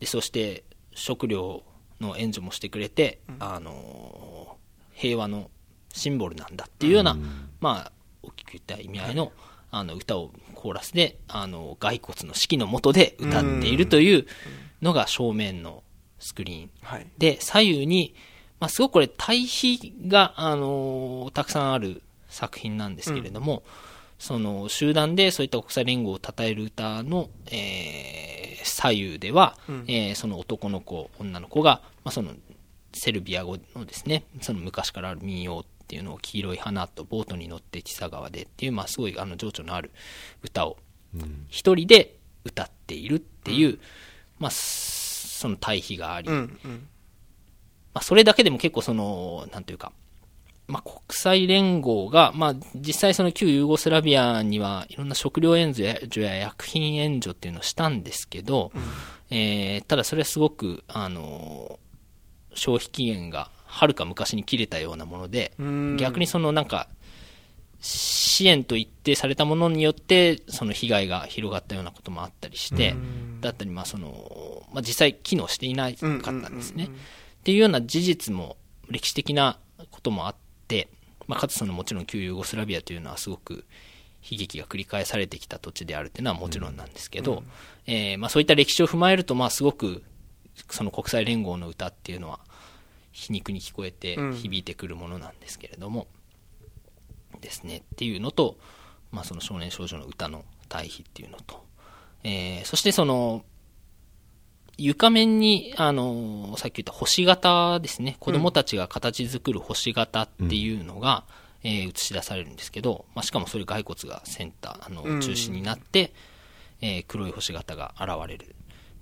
[0.00, 1.62] で、そして、食料
[2.00, 4.56] の援助もしてくれて、うん、あの、
[4.92, 5.50] 平和の
[5.92, 9.32] シンボルなんだっていうような、うん、まあ、大きく言った意味合いの、
[9.70, 14.26] あの、歌をコーラスで、あの、骸骨の指揮のもとで歌っているという
[14.80, 15.82] のが正面の
[16.18, 16.70] スクリーン。
[16.82, 18.14] はい、で、左右に、
[18.60, 23.62] まあ、すごくこれ対比が、あのー、たくさんある作品なんですけれども、うん、
[24.18, 32.32] その集団でそういった国際連合を称える歌の、えー、左右では、うん、えー、その男の子、女の子が、まあ、その
[32.92, 39.92] セルビア語のですね、その昔からある民謡っていうのを黄色い花とボートに乗って千佐川でっていう、まあ、すごいあの情緒のある
[40.42, 40.78] 歌を
[41.48, 43.78] 一人で歌っているっていう、うん、
[44.38, 44.50] まあ、
[45.36, 46.88] その対比があり、うんうん、
[47.94, 49.92] まあ、それだけでも結構その、なんというか、
[50.68, 55.86] まあ、国際連合が、まあ、実際その旧ユーゴスラビアにはいろんな食料援助
[56.20, 58.82] や薬品援助っていうのをしたんですけど、うん、
[59.36, 61.78] えー、ただそれはすごく、あの、
[62.54, 65.52] 消費期限がはるか昔に切れたようなもので、
[65.98, 66.88] 逆にそのなんか、
[67.80, 72.96] 支援と一定されたものによって、その被害が広がったようなこともあったりして、
[73.40, 76.84] だったり、まあその、まあ実際機能していなかったんですね。
[76.84, 76.88] っ
[77.44, 78.58] ていうような事実も、
[78.90, 79.58] 歴史的な
[79.90, 80.36] こともあっ
[80.68, 80.90] て、
[81.26, 83.64] まあかつそのもちろん旧ユーゴスラビアというのはすごく
[84.22, 87.42] 悲劇が繰り返されてきた土地であるというのはもちろんなんですけど、
[87.86, 90.02] えー、まあそういった歴史を踏まえると、まあすごく、
[90.70, 92.40] その国際連合の歌っていうのは、
[93.12, 96.06] 皮肉に聞こえて響いてくるものなんですけれども、
[97.40, 97.78] ですね。
[97.78, 98.58] っていうのと、
[99.10, 101.64] まあ、その少年少女の歌の対比っていうのと、
[102.24, 103.42] えー、そしてその
[104.78, 108.16] 床面に、あのさっき言った星型ですね。
[108.20, 111.24] 子供たちが形作る星型っていうのが、
[111.64, 116.12] うん、えー、映し出されるんですけど、まあ、しかもそれ骸骨がセンターあの中心になって、
[116.82, 118.54] うん、えー、黒い星型が現れる。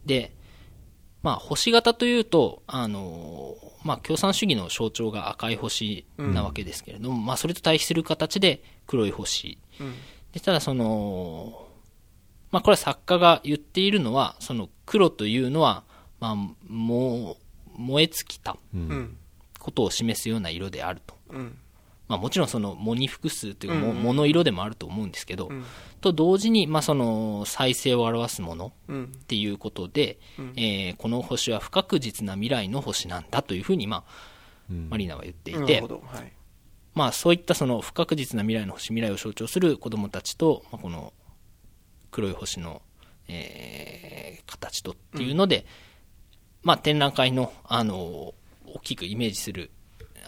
[0.06, 0.32] で
[1.24, 9.56] まあ、星型というと、あのまあ、共産主義の象徴が赤い星なわけですけれども、うん、まあ、それと対比する形で黒い星。
[9.80, 9.94] うん、
[10.32, 11.63] でただ、その、
[12.54, 15.82] まあ、これは作家が言っているのは、その黒というのは、
[16.20, 17.36] まあ、もう、
[17.76, 18.56] 燃え尽きた
[19.58, 21.16] ことを示すような色であると。
[21.30, 21.58] うん。
[22.06, 25.64] まあ、もちろんその藻に複数というか、うん、藻の色でもあると思うんですけど、うん、
[26.00, 36.32] と同時に、まあ、その再生を表すものっていうことで、うん、えー、この星は不確実な未来の星なんだというふうに、まあ、マリーナは言っていて、はい、
[36.94, 41.12] まあ、そういったその不確実な未来の星未来を象徴する子どもたちと、まあ、この
[42.14, 42.80] 黒い星の、
[43.26, 45.66] えー、形とっていうので、
[46.62, 48.34] まあ、展覧会のあの
[48.66, 49.72] 大きくイメージする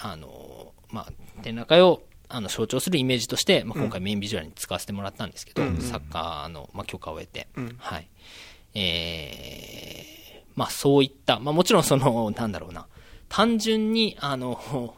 [0.01, 8.09] あの、まあ、展覧会をあの象徴するイメージとして、まあ、今回メインビジュアルに使わせてもらったんですけど、うん、サッカーの、まあ、許可を得て、うん、はい。
[8.75, 12.88] えー、まあそういった、まあもちろんその、なんだろうな、
[13.29, 14.92] 単純に、あの、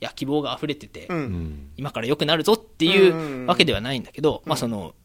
[0.00, 3.08] いや、希望が溢れてて、うん、今から良くなるぞってい
[3.44, 4.96] うわけではないんだけど、まあその、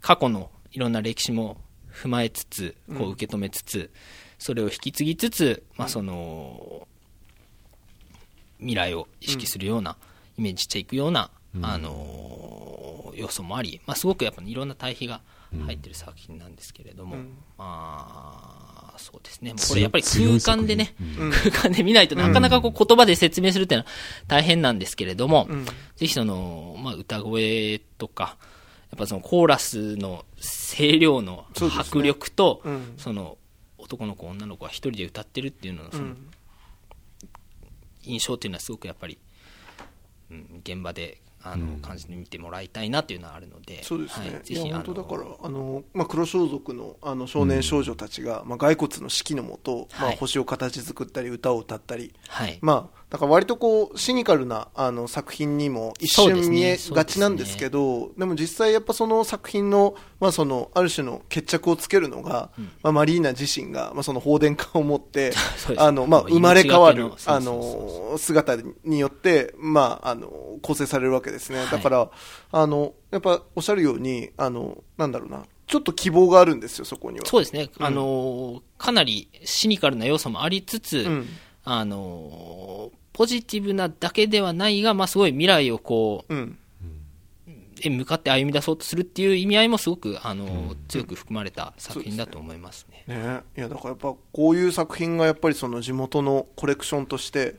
[0.00, 1.58] 過去のいろんな歴史も
[1.92, 3.90] 踏まえつつ、こう受け止めつつ、
[4.38, 6.86] それを引き継ぎつつ、まあその、
[8.58, 9.96] 未来を意識するような、
[10.38, 15.20] イメージしていくような、うん、あの要素もあり、まあ、すごくやっぱいろんな対比が
[15.66, 19.52] 入ってる作品なんですけれども、うん、まあそうですね。
[19.68, 20.94] これやっぱり空間でね、
[21.50, 23.90] 空間で見ないとなかなかこう言葉で説明するっていうのは
[24.28, 25.48] 大変なんですけれども、
[25.96, 28.36] ぜひその、まあ、歌声とか
[28.90, 33.38] やっぱそのコーラスの声量の迫力と、そ、ねうん、その
[33.78, 36.14] 男の子女の子が一人で歌ってるっていうののその、
[38.02, 39.18] 印象っていうのはすごくやっぱり、
[40.30, 58.10] うん、現場であの感じで見てもらいたいなというのはあるので、そうですね、はい、ぜひ本当だからあの、まあ、黒装束のあの少年少女たちが、うん、まあ、骸骨の指揮のもと、まあ、星を形作ったり歌を歌ったり、はい、まあ、だから割とこうシニカルなあの作品にも一瞬見えがちなんですけどで、ね。
[58.18, 65.32] でも実際やっぱその作品の,、まあ、そのある種の決着をつけるのが、うん、まあ、マリーナ自身が、まあ、その放電管を持って
[65.76, 71.66] あの、まあ、生まれ変わるあの姿によって、まあ、あの構成されるわけですね。
[71.70, 72.10] だから、
[72.52, 77.26] あの、やっぱおっしゃるように、あの、なんだろうな、ちょっと希望があるんですよ、そこには。
[77.26, 77.70] そうですね。
[77.78, 81.28] うん、あの、かなりシニカルな要素もありつつ、うん、
[81.64, 86.58] あの、ポジティブなだけではないが、まあ、すごい未来をこう、うん、
[87.80, 93.04] へ向かって歩み出そうとするっていう意味合いもすごくあの、うん、強く含まれた作品だと思いますね。
[93.06, 97.56] ね、ね、いやだからやっぱこういう作品がやっぱりその地元のコレクションとして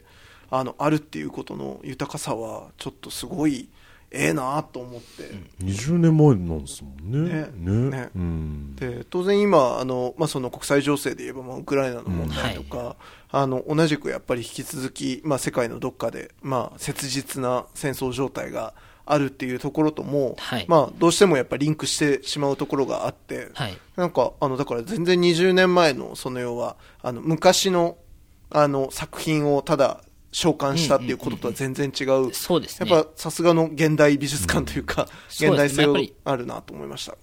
[0.50, 3.70] あのあるっていうことの豊かさはちょっとすごい
[4.12, 5.24] ええなと思って、
[5.62, 7.50] うん、20年前なんですもんね。
[7.56, 7.90] ね。
[7.90, 12.86] ね、うん、で当然今あの、まあ、その国際情勢で言えば、まあ、ウクライナの問題とか、うん。
[12.86, 12.96] はい、
[13.30, 18.74] あの同じくやっぱり引き続き、まあ、世界のどっかで、まあ、切実な戦争状態が
[19.06, 27.98] あるっていうところとも、はい、まあ、どうしてもやっぱりリンクしてしまうところがあって、はい、なんかあのだから全然20年前のその要はあの昔の
[28.50, 32.34] あの作品をただ召喚したっていうこととは全然違う。
[32.34, 32.90] そうですね。
[32.90, 35.08] やっぱさすがの現代美術館というか、
[35.42, 36.00] うん、現代性が
[36.32, 37.18] あるなと思いました。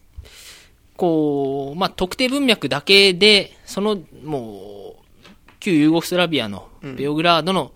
[0.98, 5.28] こう、まあ、特定文脈だけで、その、もう、
[5.60, 7.72] 旧ユーゴスラビアのベオグラードの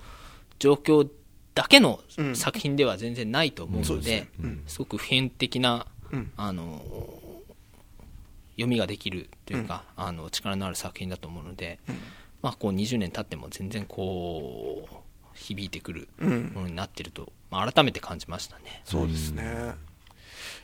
[0.58, 1.08] 状況
[1.54, 2.00] だけの
[2.34, 4.26] 作品では全然ないと思うので、
[4.66, 5.86] すごく普遍的な、
[6.36, 6.82] あの、
[8.56, 11.78] 読みができるというか、あの、力のある作品だと思うので、
[12.42, 14.94] まあ、こう20年経っても全然こう、
[15.42, 18.82] 響いてくるものになってると、まあ、改めて感じましたね。
[18.84, 19.74] そうですね、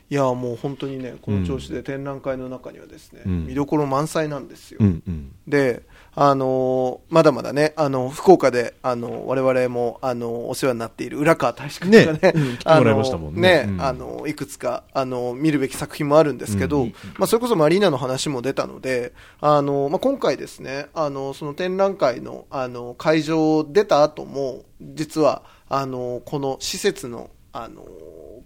[0.09, 5.83] いやもう本当にねこの調子で展覧会の中にはですね、うん、見どころ満載なんですよ、うんうん、で
[6.15, 16.85] あのー、まだまだねあの福岡であの我々もあのお世話になっている浦川大使君がね、ね うん、あのね、うん、あのいくつかあの見るべき作品もあるんですけど、
[17.17, 27.85] まあ、それこそマリーナの話も出たのであの、まあ、今回ですねあのその展覧会のあの会場出た後も実はあのこの施設のあの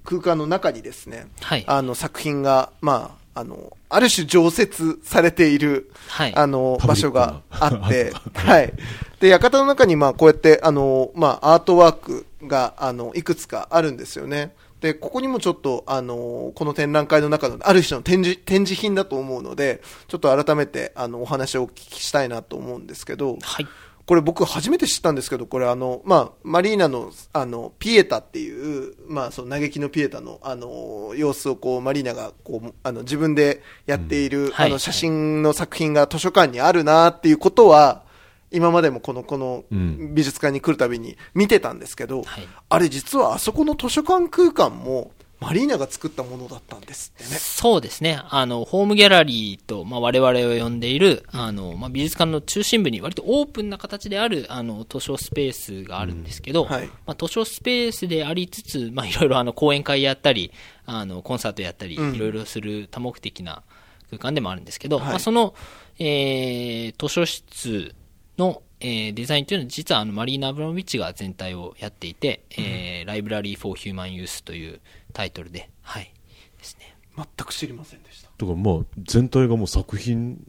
[0.03, 8.73] 空間の中にですね、はい、あの作品が、まあ、あの、ある種常設されている、はい、あの、場所があって、 はい。
[9.19, 14.53] で、館の中に、まあ、こうやって、あの、まあ、アートワークが、あの、いくつかあるんですよね。
[14.81, 23.67] で、ここにもちょっと、あの、この展覧会の中の、ある種の展示、展示品だと思うので、ちょっと改めて、あの、お話をお聞きしたいなと思うんですけど、はい。
[24.05, 38.03] これ僕初めて知ったんですけど、これあの、まあ、マリーナの、あの、ピエタっていう、まあ、その嘆きのピエタの、あの、様子をこう、マリーナが、こう、あの、自分でやっている、うん、あの、写真の作品が図書館にあるなっていうことは、
[38.51, 45.11] 今までもこの、この美術館に来るたびに見てたんですけど、うんはい、あれ実はあそこの図書館空間も、
[45.43, 47.37] マリーナが作ったものだったんですってね。
[47.37, 48.21] そうですね。
[48.29, 60.51] あの、ホームギャラリーと、まあ、我々を呼んでいる、あの、まあ、美術館の中心部に割とオープンな形である、あの、図書スペースがあるんですけど、うんはい、まあ、図書スペースでありつつ、まあ、いろいろあの、講演会やったり、
[60.85, 63.63] あの、コンサートやったり、いろいろする多目的な
[64.09, 65.53] 空間でもあるんですけど、はい、まあ、その、
[65.99, 67.93] えー、図書室
[68.37, 74.81] の、えー、デザインというのは実はあのマリーナ・アブラモビッチが全体をやっていて、うん、えー、ライブラリー・フォー・ヒューマン・ユースという
[75.13, 76.11] タイトルで、はい。
[76.57, 76.95] ですね。
[77.15, 78.29] 全く知りませんでした。
[78.37, 80.43] だからまあ、全体がもう作品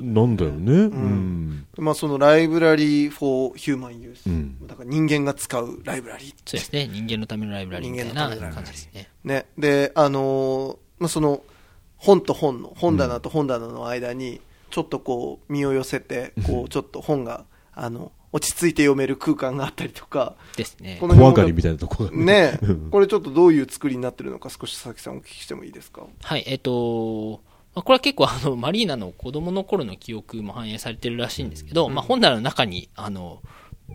[0.00, 0.72] なんだよね。
[0.72, 1.66] うん。
[1.78, 4.26] まあ、そのライブラリー・フォー・ヒューマン・ユース。
[4.26, 6.28] うん、だから人間が使うライブラリー。
[6.28, 6.88] そうですね。
[6.88, 9.08] 人間のためのライブラリーみたいな感じですね。
[9.24, 9.46] ね。
[9.56, 11.42] で、あのー、まあ、その、
[11.96, 20.34] 本と本の、本棚と本棚の間に、ちょっとこう、身を寄せて、こう、ちょっと本が、あの、落ち着いて読める空間があったりとか。
[20.56, 20.98] ですね。
[21.00, 22.24] この怖がりみたいなところがね。
[22.24, 26.06] ね これちょっとどういう作りになってるのか少し佐々木さんお聞きしてもいいですか？
[26.22, 27.42] はい、えっ、ー、と、
[27.74, 33.42] まあ、これは結構あの、マリーナの子供の頃の記憶も反映されてるらしいんですけど、うん、まあ本棚の中に、あの、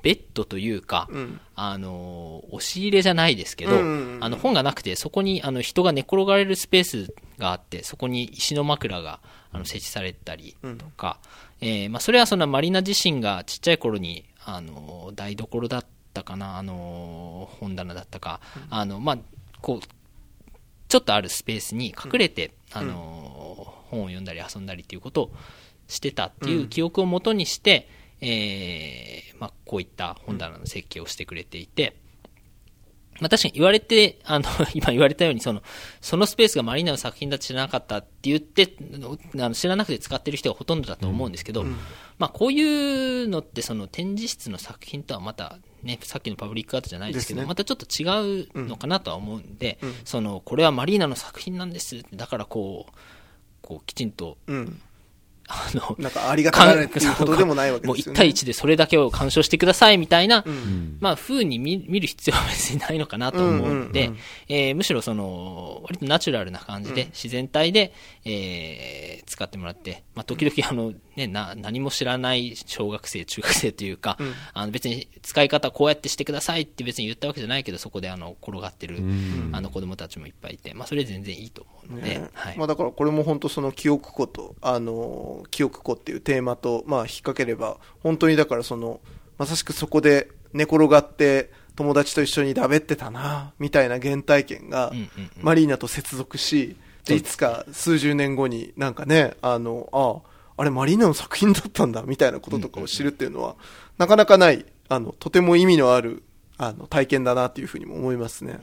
[0.02, 9.20] ベッドというか、うん、あの、押し入れじゃないですけど、あの本がなくて、そこにあの人が寝転がれるスペースがあって、そこに石の枕が
[9.51, 11.20] あの設置されたりとか、
[11.62, 19.18] うん、えー、まあ、それはそのマリーナ自身がちっちゃい頃にあの台所だったかな、あの本棚だったか、うん、あのまあ、
[19.62, 19.88] こう
[20.88, 25.32] ちょっとあるスペースに隠れて、うん、あの本を読んだり遊んだりっていうことを
[25.88, 27.89] してたっていう記憶をもとにして、
[28.22, 31.98] うん、えー、まあ、こういった本棚の設計をしてくれていて、
[33.20, 35.63] まあ確かに言われて、あの、 今言われたように、その、
[36.01, 38.76] そのスペースがマリーナの作品だって知らなかったって言って、
[39.36, 41.78] あの知らなくて使ってる人がほとんどだと思うんですけど、うん、
[42.18, 42.61] まあこうい
[43.24, 48.03] うのってその展示室の作品とはまた、ね、さっきのパブリックアートじゃないですけど、ね、またちょっと違
[48.43, 52.03] うのかなとは思うんで、うん、その、これはマリーナの作品なんです。
[52.13, 52.93] だからこう、
[53.61, 54.82] こうきちんと、うん
[55.48, 58.14] あの、なんかありがたがれっていうことでもないわけですよね。
[58.14, 64.12] もう1対1でそれだけを干渉してくださいみたいな、うん、まあ、風に見見る必要は別にないのかなと思うんで、
[64.48, 67.93] えむしろその、割とナチュラルな感じで、うん、自然体で、
[68.24, 78.99] えー、使ってもらって、まあ、時々あの、ね、な、何も知らない小学生、中学生というか、うん、あの別に使い方こうやってしてくださいって別に言ったわけじゃないけど、そこであの、転がってる、
[79.51, 82.57] あの子供たちもいっぱいいて、まあ、それ全然いいと思うので、ね、はい。
[82.57, 88.99] まあ、だからこれも本当その記憶庫と、あの、記憶庫っていうテーマと、まあ、引っ掛ければ、本当にだからその、
[89.38, 94.93] まさしくそこで寝転がって、友達と一緒にだべってたな、みたいな原体験が、
[95.41, 103.56] マリーナと接続し、で、いつか数十年後になんかね、あの、ああ、あれマリーナの作品だったんだ、みたいなこととかを知るっていうのは、
[103.97, 106.24] なかなかない、あの、とても意味のある、
[106.58, 108.60] あの、体験だなっていうふうにも思いますね。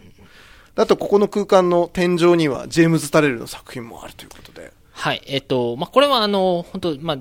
[0.75, 4.73] あと、ここの空間の天井には、ジェームズ・タレルの作品もあるということで。
[4.93, 7.19] はい、えっ、と、まあ、これはあの、本当まあ、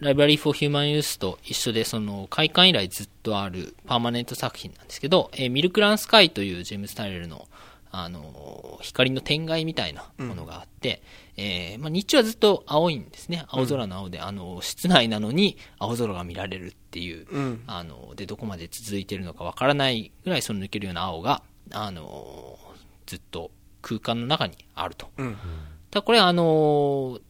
[0.00, 7.48] ライブラリー・フォー・ヒューマン・ユースと一緒で、その、開館以来ずっとあるパーマネント作品なんですけど、えー、ミルクラン・スカイというジェームズ・タレルの、
[7.90, 13.44] あの、光の天外みたいなものがあって、うん、えー、まあ、日中はずっと青いんですね。
[13.46, 22.58] 青空の青で、うん、あの、室内なのに青空が見られるっていう、うん、あの、で、どこまで続いてるのかわからないぐらいその抜けるような青が、あの、
[23.06, 25.10] ずっと空間の中にあると。
[25.16, 25.36] うん、
[25.92, 27.20] ただこれあの、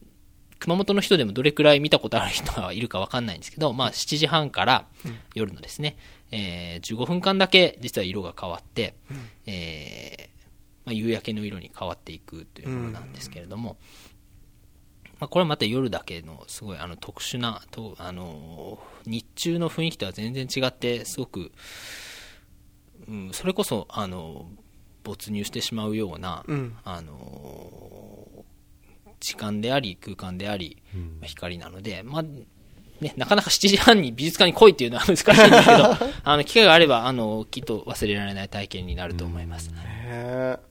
[0.57, 4.87] 熊本の人でもどれくらい見たことある人がいるかわかんないんですけど、まあ7時半から
[5.35, 5.97] 夜のですね、
[6.31, 8.95] えー、15分間だけ実は色が変わって、
[9.45, 10.28] えー
[10.89, 13.77] まあ、夕焼けの色に変わっていくというものなんですけれども、
[15.19, 21.51] まあ、これはまた夜だけのすごいあの特殊なと、あの日中の雰囲気とは全然違ってすごく、
[23.07, 24.49] うん、それこそあの
[25.03, 28.27] 没入してしまうような、うん、あの
[29.19, 39.69] 時間であり空間であり、うん、光なので、まあね、なかなか7時半に美術館に来いっていうのは難しいんですけど あの機会があればあのきっと忘れられない体験になると思います。
[39.69, 40.68] うん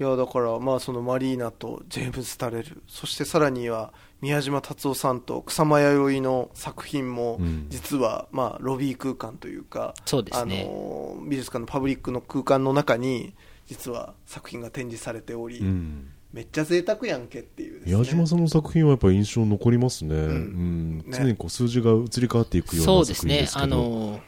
[0.00, 2.82] いやだからまあそのマリーナとジェームズ・タレル。
[2.86, 13.34] そしてさらには宮島達夫さんと草間彌生の作品も実はまあロビー空間というか、そうですね、あの美術館のパブリックの空間の中に
[13.66, 21.04] 実は作品が展示されており、うん、めっちゃ贅沢やんけっていう、ね、宮島さんの作品はやっぱ印象残りますね,、うん。
[21.10, 23.26] 常にこう数字が移り変わっていくような作品ですけど。
[23.26, 23.62] そうですね。
[23.62, 24.20] あの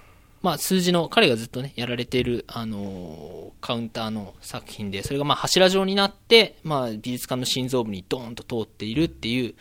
[0.43, 9.55] まあ、数字の、彼がずっとね、やられている、あのー、カウンターの作品で、それがまあ柱状になって、まあ、美術館の心臓部にドーンと通っているっていう、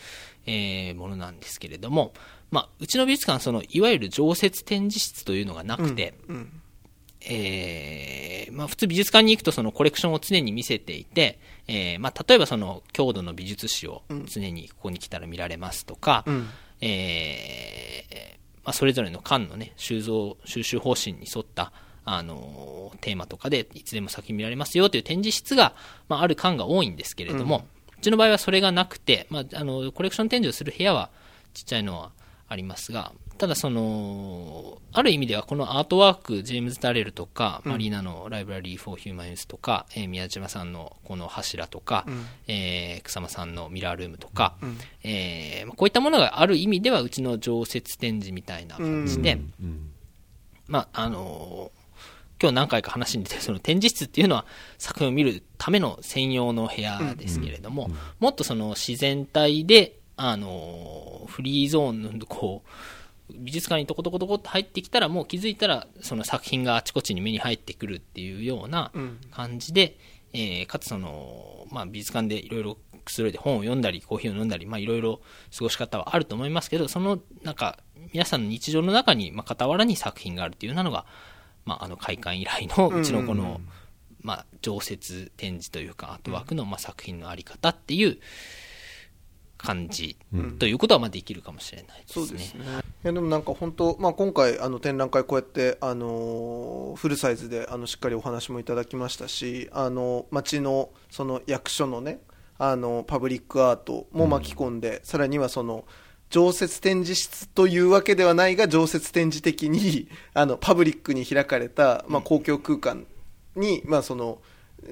[0.45, 2.13] えー、ものなんですけれども、
[2.49, 6.61] まあ、うちの美術館その、いわゆる常設展示室というのがなくて、うんうん、
[7.21, 16.47] えー、まあ、普通美術館に行くとそのコレクションを常に見せていて、えー、まあ、例えばその、郷土の美術史を常にここに来たら見られますとか、うん、
[16.81, 21.71] えー、まあ、それぞれの館のね、収蔵、収集方針に沿った、
[22.05, 25.73] あのー、テーマとかでいつでも先見られますよという展示室が、
[26.07, 27.63] まあ、ある館が多いんですけれども、うん、
[27.99, 31.09] うちの場合はそれがなくて、まあ、あの、コレクション展示をする部屋は
[31.53, 32.11] ちっちゃいのは
[32.47, 49.91] ありますが、ただその、ある意味ではこのアートワーク、ジェームズ・タレルとか、マリーナのライブラリー・フォー・ヒューマン・ユースとか、えー、宮島さんのこの柱とか、うん、えー、草間さんのミラールームとか、うん、えー、こういったものがある意味ではうちの常設展示みたいな感じで、うん、
[50.67, 54.45] まあ、あのー、今日何回か話に出てその展示室っていうのは
[54.77, 62.69] 作品を見るための専用の部屋ですけれども、もっとその自然体で、あのフリーゾーンのこう、
[63.35, 68.91] 美術館にトコトコトコって入ってきたらもう気づいたらその作品があちこちに目に入ってくるっていうような
[69.31, 69.97] 感じで、
[70.33, 75.21] うん、えー、かつその、まあ、美術館でいろいろくつろいで本を読んだりコーヒーを飲んだりいろいろ
[75.55, 77.79] 過ごし方はあると思いますけどそのなんか
[78.13, 81.05] 皆さんの日常の中に、まあ、傍らに作品があるっていうのが、
[81.65, 83.67] まあ、あの開館以来のうちのこの、うんうん、
[84.21, 88.17] まあ、常設展示というかアートワークの、まあ、作品のあり方っていう、
[89.59, 90.17] 感じ、
[90.57, 92.25] ということはまあできるかもしれないですね。
[92.27, 92.65] そうですね。
[93.03, 102.21] いやでもなんか本当、まあ、今回あの展覧会こうやって、あのフルサイズであのしっかりお話もいただきましたしあの町のその役所のね
[102.57, 105.85] あのパブリックアートも巻き込んで、うん、さらにはその
[106.29, 113.05] 常設展示室というわけではないが常設展示的にあのパブリックに開かれた、まあ、公共空間
[113.55, 114.39] に、まあその、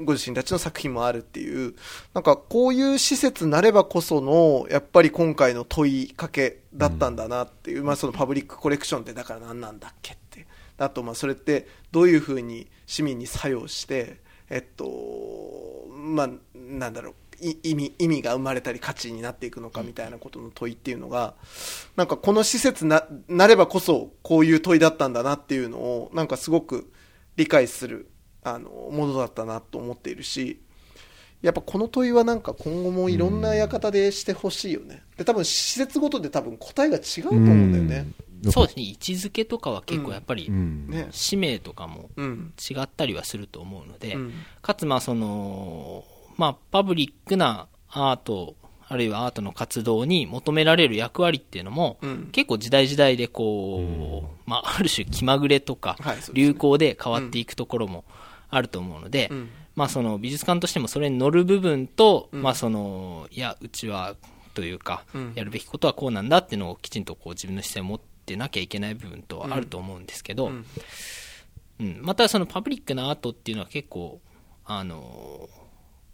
[0.04, 1.76] ご自身たちの作品もあるっていう、
[2.14, 10.48] なんかこういう施設なればこその、やっぱり今回の問いかけだったんだなっていう、うん、まあそのパブリックコレクションってだから何なんだっけって。
[10.78, 21.36] あとまあそれってどういうふうに市民に作用して、えっと、まあなんだろう、意味意味が生まれたり価値になっていくのかみたいなことの問いっていうのが
[21.96, 26.92] なんかこの施設ななればこそこういう問いだったんだなっていうのをなんかすごく
[27.36, 28.10] 理解する
[28.56, 30.62] あのものだったなと思っているし
[31.41, 35.04] やっぱこの問いはなんか今後もいろんな館でしてほしいよね。
[35.18, 38.08] で多分施設ごとで多分答えが違うと思うんだよね。
[38.50, 38.84] そうですね。
[38.84, 44.18] 位置づけとかは結構やっぱり、ね、使命とかも違ったりはすると思うので、
[44.62, 46.06] かつまあその
[46.38, 48.56] まあパブリックなアート
[48.89, 55.98] あるいはアートの活動に求められる役割っていうのも、うん、結構時代時代でこう、うん、まあ、ある種気まぐれとか、
[56.34, 58.06] 流行で変わっていくところも
[58.50, 64.16] あると思うので、うん、まあ、その美術館としてもそれに乗る部分と、まあ、そのいやうちは
[64.54, 65.04] というか、
[65.36, 70.52] やるべきことはこうなんだっていうのをきちんとこう自分の視線を持ってなきゃいけない部分とはあると思うんですけど、
[71.80, 72.00] うん。
[72.02, 74.20] またそのパブリックなアートっていうのは結構
[74.66, 75.48] あの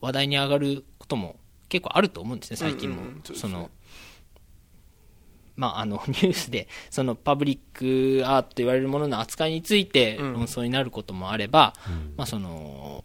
[0.01, 1.37] 話題に上がることも
[1.69, 3.03] 結構あると思うんですね最近も。
[3.33, 3.71] その
[5.55, 13.03] まあ、あの ニュースでそのパブリックアートと言われるものの扱いについて論争になることもあれば、うん、まあ、その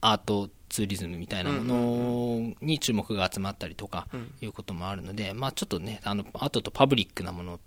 [0.00, 4.06] アートツーリズムみたいなものに注目が集まったりとか
[4.40, 7.60] いうこともあるので、まあ、ちょっとねあのアートとパブリックなもの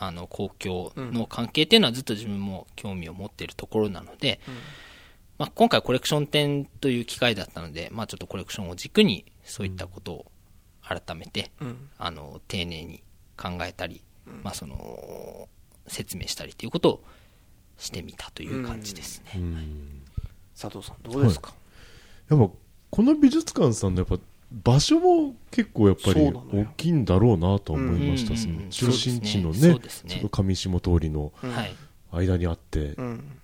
[0.00, 4.38] あの公共の関係っていうのはずっと自分も興味を持っているところなので、
[5.38, 10.26] まあ、今回コレクション展という機会だったので、まあ、ちょっとコレクションを軸にそういったことを
[10.88, 13.02] 改めて、うん、あの丁寧に
[13.36, 15.48] 考えたり、うん、まあ、その
[15.86, 17.04] 説明したりということを
[17.76, 19.64] してみたという感じですね、はい、
[20.58, 22.54] 佐藤さんどうですか、はい、やっぱ
[22.90, 24.18] この美術館さんのやっぱ
[24.50, 29.78] 場所も結構やっぱり大きいんだろうなと思いました、その中心地のね、ちょっ
[30.22, 31.32] と上下通りの
[32.10, 32.96] 間にあって、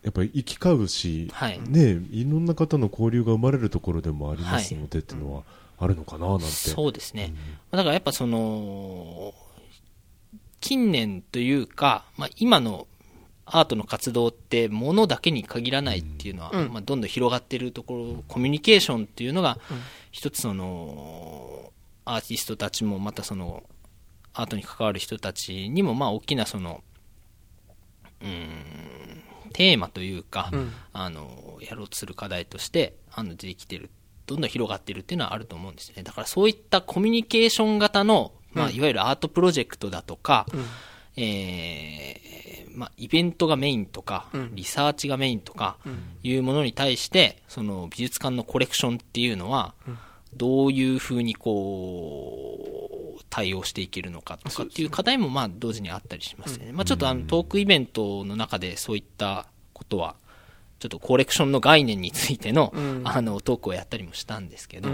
[0.03, 5.43] やっぱり行き交うし、はい、ね、いろんな方の交流が生まれるところでもありますので、っていうのは、
[5.85, 6.47] あるのかななんて。
[6.47, 7.33] そうですね。
[7.73, 9.35] うん、だからやっぱその、
[10.61, 12.87] 近年というか、まあ、今の
[13.47, 19.59] アートの活動ってものだけに限らないっていうのは、うん、まあ、どんどん広がっているところコミュニケーションっていうのが、
[20.11, 21.73] 一つその
[22.05, 23.63] アーティストたちもまたその
[24.33, 26.83] アートに関わる人たちにもまあ大きなその
[28.23, 29.23] うん
[29.53, 33.91] テーマというか、うん、あのやろうとする課題としてあの出てきてる
[34.27, 36.03] どんどん広がってるっていうのはあると思うんですね。
[36.03, 40.65] だからそういったコミュニケーション型の、まあ、いわゆるアートプロジェクトだとか、うん、
[41.17, 45.77] えー、まあ、イベントがメインとか、うん、リサーチがメインとか
[46.23, 49.75] いうものに対してその美術館のコレクションっていうのは、
[50.37, 60.17] どういうふうにこう対応していけるのかとかっていう課題もまあ同時にあったりしますね、まあ、ちょっとあのトークイベントの中でそういったことは
[60.85, 62.75] ちょっとコレクションの概念についての,、
[63.05, 64.91] あのトークをやったりもしたんですけど、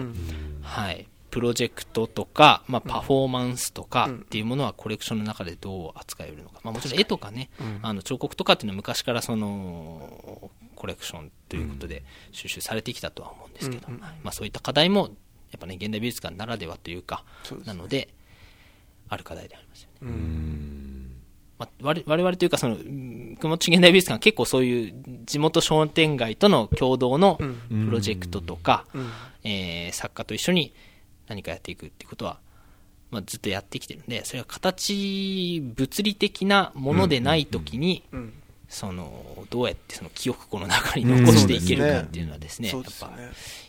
[0.63, 7.51] はい、プロジェクトとか、まあ、パフォーマンスとかっていうものはコレクションの中でどう扱えるのか、まあ、もちろん絵とかね、
[7.83, 15.11] あの彫刻とかっていうのは昔からそのコレクションということで収集されてきたとは思うんですけど、まあ、そういった課題も
[15.51, 17.25] やっぱね現代美術館ならではというか
[17.65, 18.09] なので
[19.09, 20.90] ある課題でありますよね。
[21.61, 24.95] まあ、我々というかその熊本現代美術館は結構そういう
[25.27, 29.11] 地元商店街との共同のプロジェクトとか、うん、
[29.45, 30.73] えー、作家と一緒に
[31.29, 32.39] 何かやっていくっていうことは、
[33.11, 38.05] まあ、ずっとやってきてるんでそれは形物理的なものでない時に、
[38.71, 43.13] そのどうやってその記憶庫の中に残していけるかっていうのはですね、やっぱ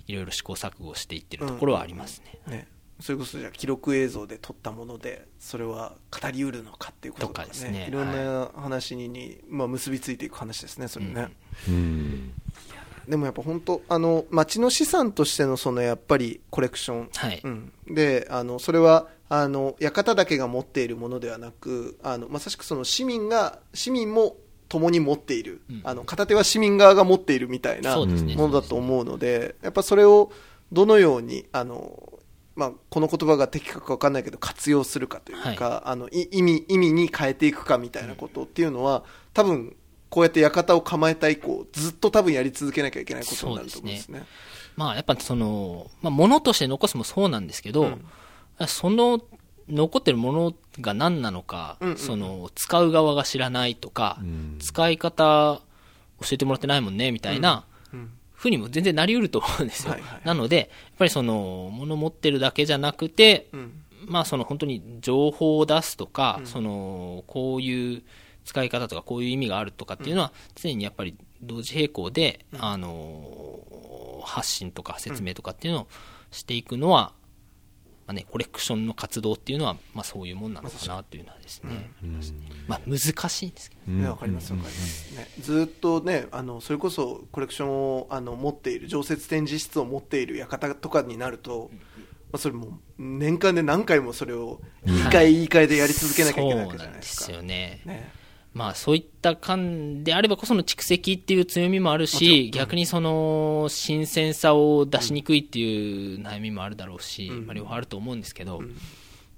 [0.08, 2.56] いろいろ試行錯誤していってるところはありますね。
[2.56, 2.68] ね
[3.02, 7.88] それこそじゃ記録映像で撮ったものでそれは語りうるのかっていうこととかですね。
[7.88, 11.30] いろんな話に、はい、まあ、結びついていく話ですねそれね、
[11.68, 12.32] うん、
[13.08, 17.42] でもやっぱ本当あの町の資産としてのそのやっぱりコレクション、はい。
[17.44, 24.36] うん、であのそれはあの館だけが持っているものではなくあのまさしくその市民が市民も
[24.70, 30.32] 共に持っている、うん、あの片手は市民側が持っているみたいなものだと思うので、やっぱそれを
[30.72, 32.22] どのようにあの
[32.56, 39.76] まあ、この言葉が的確か分かんないけど活用するかというか、はい、あの意味意味に変えていくかみたいなことっていうのは多分
[40.10, 44.20] こうやって館を構えた以降ずっと多分やり続けなきゃいけないことになると思うんですね。
[44.20, 44.28] すね
[44.76, 47.84] まあ、やっぱその、まあ、物として残すもそうなんですけど、
[48.60, 49.22] うん、その
[49.70, 55.62] 残ってるものが何なのか、うんうん、その使う側が知らないとか、うん、使い方
[56.22, 57.66] 教えてもらってないもんね、みたいな、
[58.42, 59.92] ふうにも全然なりうると思うんですよ。
[59.92, 60.68] はいはい、なので、やっ
[60.98, 68.02] ぱりその、物持ってるだけじゃなくて、うん、まあその本当に情報を出すとか、うん、その、こういう
[68.44, 73.60] 使い方とか、こういう意味があるとかっていうのは、常にやっぱり同時並行で、あの、
[74.24, 75.88] 発信とか説明とかっていうのを
[76.32, 77.14] していくのは、
[78.08, 82.20] まあね、コレクションの活動っていうのは、まあ、そういうもんなのかなというのはですね、うん、
[82.68, 83.00] まあ、難
[83.30, 91.78] しいんですけど、ね、わかりますわかります、ね、ずっとねあのそれこそコレクションをあの持っている常設展示室を持っている館とかになると、ま
[92.34, 98.00] あ、それも年間で何回もそれを言い換え言い換えでやり続けなきゃいけないわけじゃないですか、そうなんですよね。
[98.00, 98.21] ね
[98.54, 108.76] まあそういった感であればこその蓄積っていう強みもあるし、うん、逆にその新鮮さを出しにくいっていう悩みもあるだろうし、うん、まあ両方あると思うんですけど、うん、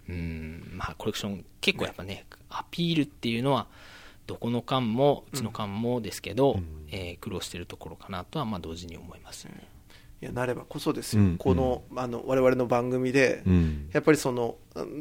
[0.10, 3.68] うんまあコレクション結構やっぱね、アピールっていうのは、
[4.28, 9.68] どこの館も、うちの館もですけど、うん、えー、苦労しているところかなとはまあ同時に思いますよね。
[10.24, 14.56] いやなればこそですよ、うん、このあの我々の番組で、うん、やっぱりその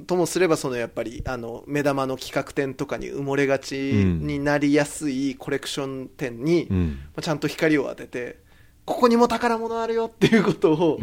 [0.08, 8.40] ともすればそのやっぱりあの目玉の企画展とかに埋もれがちになりやすいコレクション展に、うん、まあ、ちゃんと光を当てて
[8.84, 10.98] ここにも宝物あるよっていうことを、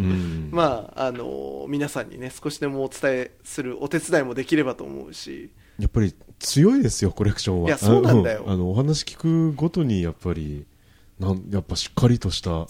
[0.52, 5.50] まああの皆さんにね少しでもお伝えするお手伝いもできればと思うし。
[5.80, 7.70] やっぱり強いですよコレクションは。
[7.70, 8.44] いやそうなんだよ。
[8.48, 10.66] あのお話聞くごとにやっぱり
[11.20, 12.68] なんやっぱしっかりとした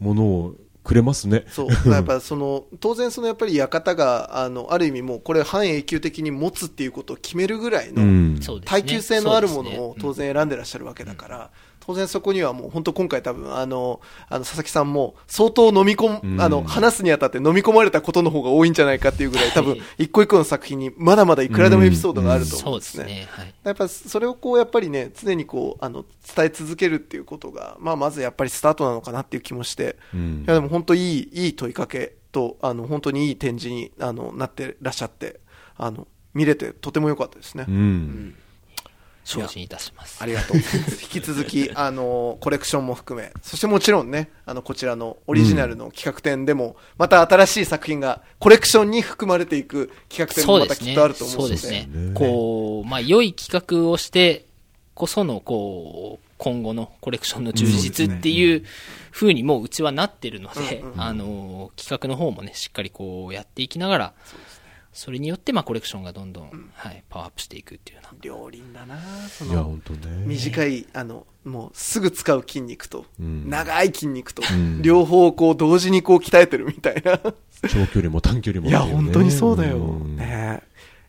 [0.00, 0.54] ものを
[0.84, 1.44] くれますね。
[1.48, 1.90] そう。
[1.90, 11.50] やっぱその、当然そのやっぱり館が、あの、ある意味もうこれ半永久的に持つっていうことを決めるぐらいの、耐久性のあるものを当然選んでらっしゃるわけだから、
[11.84, 23.04] 当然そこにはもう本当今回多分あの、あの佐々木さんも相当飲み込む、あの、話すにあたって飲み込まれたことの方が多いんじゃないかっていうぐらい多分一個一個の作品にまだまだいくらでもエピソードがあると思うんですね。
[23.04, 23.28] そうですね。
[23.30, 23.54] はい。
[23.64, 26.04] やっぱそれをこうやっぱりね、常にこう、あの、
[26.34, 30.16] 伝え続けるっていうことが、まあまずやっぱりスタートなのかなっていう気もして、い
[30.46, 35.40] やでも本当いい、いい問いかけと、あの、本当にいい展示にあのなってらっしゃって、
[35.76, 37.66] あの、見れてとても良かったですね。
[37.68, 38.34] うん、うん
[39.24, 40.22] 精進いたします。
[40.22, 40.56] ありがとう。
[41.02, 51.56] 引き続き、あの、コレクションも含め、そしてもちろんね、あの、こちらのオリジナルの企画展でも、また新しい作品がコレクションに含まれていく企画展もまたきっとあると思うので。
[51.56, 51.88] そうですね。
[52.14, 54.46] こう、まあ、良い企画をして
[54.94, 58.64] こその、こう、今後のコレクションの充実っていう
[59.12, 64.34] ふうにもううちはなってるので、あの、企画の方もね、しっかりこうやっていきながら、そ
[65.10, 68.18] れによって、まあ、コレクションがどんどん、うん、はい、パワーアップしていくっていうような。
[68.20, 70.24] 両輪だなそのいや、本当ね。
[70.26, 77.18] 短い、あの、もうすぐ使う筋肉と、うん、長い筋肉と、うん、両方こう同時にこう鍛えてるみたいな。
[77.18, 79.78] 長距離も短距離も、ね、いや、本当にそうだよ。
[79.78, 80.62] ね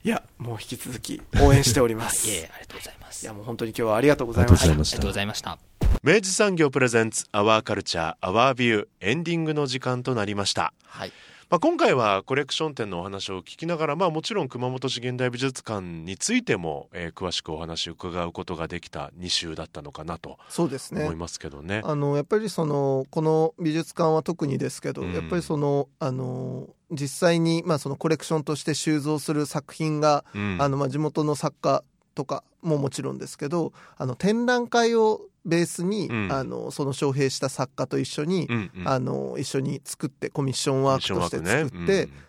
[0.04, 2.28] いや、もう引き続き応援しております。
[2.30, 3.24] いえ、ありがとうございます。
[3.24, 4.66] いや、もう本当に今日はありがとうございました。
[4.66, 5.58] ありがとうございました。
[6.04, 10.74] 明治産業プレゼンツアワーカルチャーアワービューエンディングの時間となりました。
[10.84, 11.14] はい。
[11.50, 21.02] まあ、今回はコレクション展のお話を聞きながら、まあ、もちろん熊本市現代美術館についても、えー、詳しくお話を伺うことができた2週だったのかなとそうですね。
[21.04, 21.82] 思いますけどね。
[21.84, 31.84] あのやっぱりそのこの美術館は特にですけど、うん、やっぱりそのあの実際に、まあ、そのコレクションとして収蔵する作品が、うん、あのまあ地元の作家
[32.16, 41.86] とかももちろんですけどあの展覧会をベースに、うん、あのその招聘した作家と一緒に、うんうん、あの一緒に作ってコミッションワークとして作って、ねうん、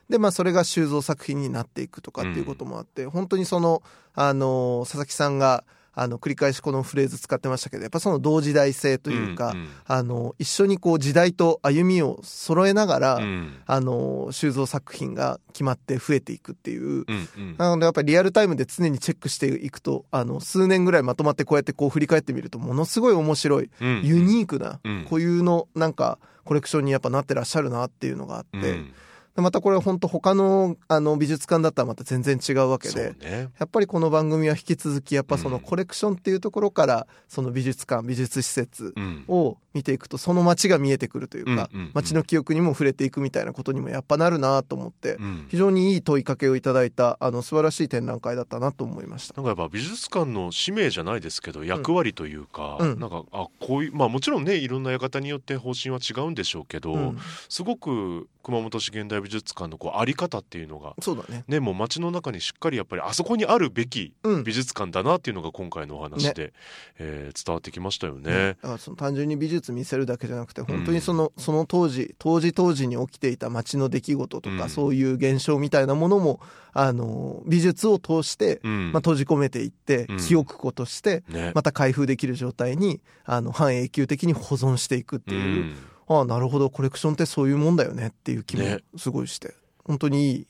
[0.08, 3.82] でまあ、それが収蔵作品になっていくとかっていうこともあって、うん、本当にその
[4.14, 5.64] あの佐々木さんが
[5.94, 29.03] あの繰り返しこのフレーズ使ってましたけどやっぱその同時代性というか、うんうん、あの一緒にこう時代と歩みを揃えながら、うん、あの収蔵作品が決まって増えていくっていう、うんうん、なのでやっぱりリアルタイムで常にチェックしていくとあの数年ぐらいまとまってこうやってこう振り返ってみるとものすごい面白い、うん、ユニークな固有のなんかコレクションにやっぱなってらっしゃるなっていうのがあって。
[29.36, 38.94] またこれは本当他のあの美術館だったらまた全然違うわけで、ね、やっぱりこの番組は引き続きやっぱそのコレクションっていうところからその美術館美術施設
[39.26, 45.18] を見ていくとその街が見えてくるというか、街の記憶にも触れていくみたいなことにもやっぱなるなと思って、
[45.48, 49.34] 非常にいい問いかけをいただいたあの素晴らしい展覧会だったなと思いました。
[49.34, 57.18] なんかやっぱ美術館の使命じゃないですけど役割というか、うん、なんかあこういうまあもちろんねいろんな館によって方針は違うんでしょうけど、うん、
[57.48, 61.44] すごく熊本市現代美術館のこうあり方っていうのがそうだね。
[61.48, 64.12] ねもう街の中にしっかりやっぱりあそこにあるべき
[64.44, 66.52] 美術館だなっていうのが今回のお話で、ね。
[66.98, 68.34] えー、伝わってきましたよね。
[68.34, 68.48] ね。
[68.62, 76.40] だからその単純に美術見せるだけじゃなくて本当にその,、その当時当時当時に起きていた街の出来事とか、そういう現象みたいなものも
[76.72, 81.22] あの美術を通して、まあ、閉じ込めていって、記憶庫として、
[81.54, 85.74] また開封できる状態にあの半永久的に保存していくっていう、
[86.06, 90.46] ああなるほどコレクションってそういうもんだよねっていう気もすごいして、ね、本当にいい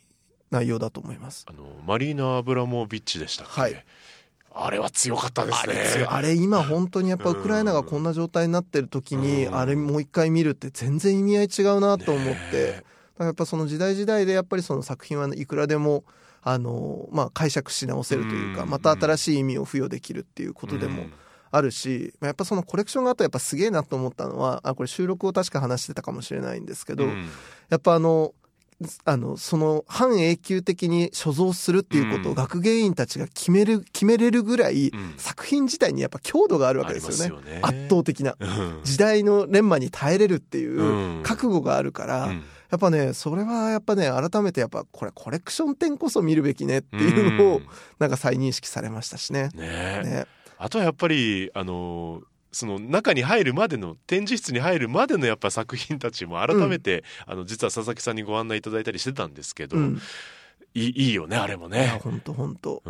[0.50, 1.46] 内容だと思います。
[1.48, 3.84] あのマリーナ・アブラモビッチでしたっけ、はい、
[4.52, 5.66] あれは強かったです
[5.98, 6.06] ね。
[6.08, 12.84] あれ今本当にやっぱウクライナがこんな状態になってる時に、あれもう一回見るって全然意味合い違うなと思って、
[13.18, 16.04] やっぱその時代時代でやっぱりその作品はいくらでも
[16.42, 21.06] あの、まあ、解釈し直せるというか、また新しい意味を付与できるっていうことでも
[21.56, 27.04] あるし、やっぱそのコレクションがあったやっぱすげえなと思ったのはあこれ収録を確か話してたかもしれないんですけど、
[27.68, 28.34] やっぱあの
[29.04, 38.36] あのその半永久的に所蔵するっていうことを学芸員たちが決める決めれるぐらい、作品自体にやっぱ強度があるわけですよね、ね、圧倒的な、
[38.82, 42.32] 時代の錬磨に耐えれるっていう覚悟があるから、
[42.70, 47.60] やっぱねそれはやっぱね改めてやっぱこれコレクション展こそ見るべきねっていうのを
[48.00, 49.50] なんか再認識されましたしね。
[49.54, 50.02] ね。
[50.02, 50.26] ね
[50.64, 60.00] あとはやっぱりあのその中に入るまでの展示室に入るまでのやっぱ作品たちも改めて、うん、あの実は佐々木さんにご案内いただいたりしてたんですけど、うん、
[60.72, 62.00] いいいいよねあれもね。
[62.02, 62.82] 本当本当。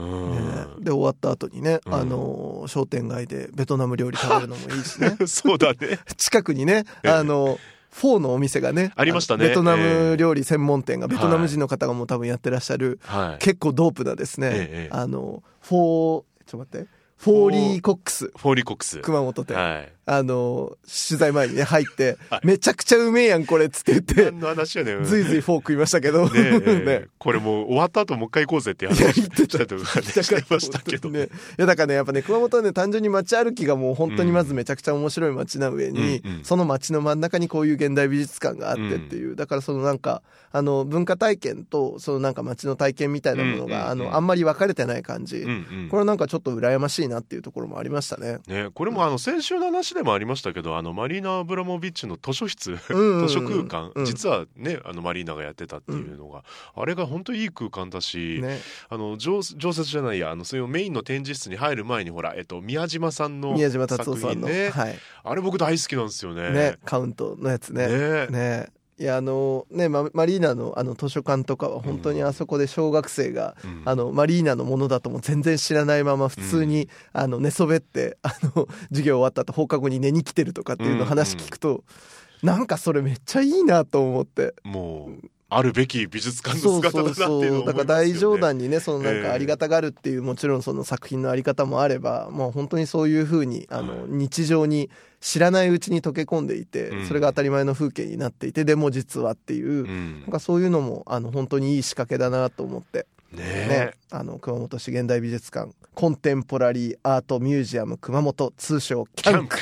[0.79, 5.17] で終わった後にね、うん、あの商店街でベトナム料理食べるのもいいしね。
[5.27, 5.99] そうだね。
[6.17, 7.59] 近くにねあの。
[7.91, 9.47] フォーのお店がねありましたね。
[9.47, 16.89] ベトナム料理専門店が、ベトナム人の方がもう多分やってらっしゃる、はい、結構ドープなですね、ええ、あのフォーちょっと待って
[17.25, 18.27] フォーリーコックス。
[18.37, 18.99] フォーリーコックス。
[18.99, 19.57] 熊本店。
[19.57, 19.93] はい。
[20.07, 31.09] あの、取材前にね、入って、めちゃくちゃうめえやん、これっつって言って、何の話やねずいずいフォー食いましたけど、ねね これもう終わった後もう一回行こうぜって話したとかしてましたけど。
[31.09, 40.23] ね、いや、だからね、やっぱね、熊本はね、単純に街歩きがもう本当にまずめちゃくちゃ面白い街な上に、うん、その街の真ん中にこういう現代美術館があってっていう、だからそのなんか、
[40.53, 45.47] あの、文化体験と、そのなんか街の体験みたいなものが、あの、あんまり分かれてない感じ、
[45.91, 48.39] これなんかちょっと羨ましいなっていうところもありましたね。
[48.47, 56.45] ね、これもあの、先週の話でもありましたけど、あのマリーナ・アブラモビッチの図書室、図書空間、うん、実はねあのマリーナがやってたっていうのが、
[56.77, 58.59] うん、あれが本当いい空間だし、ね、
[58.89, 66.51] あの常常設じゃないやあのそういうメインの展示室に入る前にほら、えっと、宮島さんの宮島達夫さんの、ね、はい、あれ僕大好きなんですよね。
[66.51, 66.77] ね。
[66.85, 67.87] カウントのやつね。
[67.89, 68.27] ね。
[68.29, 68.67] ね
[68.97, 81.75] いやあのねママリーナのあの図書館とかは本当にあそこで小学生が、うん、あのマリーナのものだとも全然知らないまま普通に、うん、あの寝そべってあの授業終わった後放課後に寝に来てるとかっていうの話聞くと、うん。
[81.75, 84.55] うん、なんかそれめっちゃいいなと思って。
[84.63, 94.91] もうあるべき美術館の姿だなっていうだから大冗談にねそのなんかありがたがるっていう、もちろんその作品のあり方もあればもう本当にそういうふうにあの、日常に
[95.25, 99.87] 知らないうちに溶け込んでいて、それが当たり前の風景になっていてでも実はっていう、
[100.21, 103.07] なんかそういうのもあの本当にいい仕掛けだなと思って。
[103.33, 109.57] ねねあの熊本市現代美術館コンテンポラリーアートミュージアム熊本通称キャンク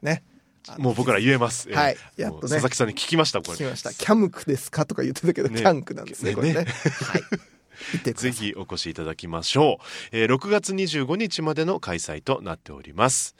[0.00, 0.22] ね
[0.78, 1.70] もう僕ら言えます。
[1.70, 1.96] はい。
[2.16, 2.40] やっとね。
[2.42, 3.52] 佐々木さんに聞きました、これ。
[3.54, 3.92] 聞きました。
[3.92, 6.64] キャムクですかとか言ってたけど、キャンクなんですね、これね。
[6.64, 7.22] はい。
[8.14, 13.36] ぜひお越しいただきましょう、えー、6月25日までの開催となっております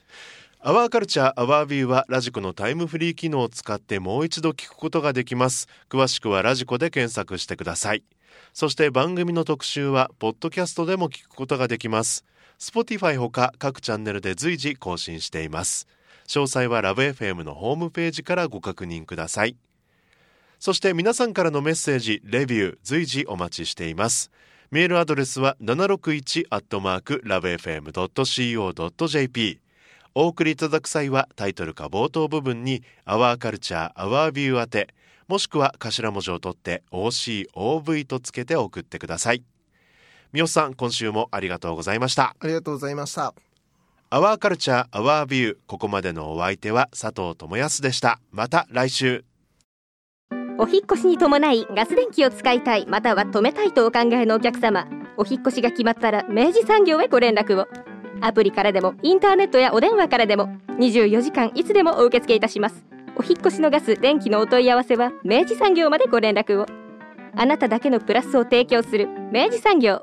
[0.61, 5.69] アワーカルチャーアワービューはラジコのタイムフリー機能を使ってもう一度聞くことができます。
[5.89, 8.03] 詳しくはラジコで検索してください。
[8.53, 12.25] そして番組の特集はポッドキャストでも聞くことができます。
[12.59, 15.87] Spotify ほか各チャンネルで随時更新しています。
[16.27, 19.55] 詳細はラブ f m のホームページからご確認ください。
[20.59, 24.33] そして皆さんからのメッセージレビュー随時お待ちしています。
[24.73, 28.01] メールアドレスは761アットマークラブ FM.co.jp
[30.15, 34.95] お送りいただく際はタイトルか冒頭部分に「アワーカルチャーアワービュー宛て」
[35.29, 39.43] もしくは頭文字を取って OCOV とつけて送ってください。
[40.33, 42.35] 三好さん今週もありがとうございました。
[42.41, 43.35] ありがとうございました。
[44.11, 48.21] アワーカルチャーアワービューここまでのお相手は佐藤智康でした。
[48.31, 49.25] また来週。
[50.59, 54.89] お引越しに伴いガス電気を使いたいまたは止めたいとお考えのお客様。
[55.19, 57.67] お引越しが決まったら明治産業へご連絡を
[58.21, 60.49] アプリからでもインターネットやお電話からでも
[60.79, 62.85] 24時間いつでもお受け付けいたします。
[63.17, 66.67] お引越しのガス電気のお問い合わせは明治産業までご連絡を。
[67.35, 70.03] あなただけのプラスを提供する明治産業。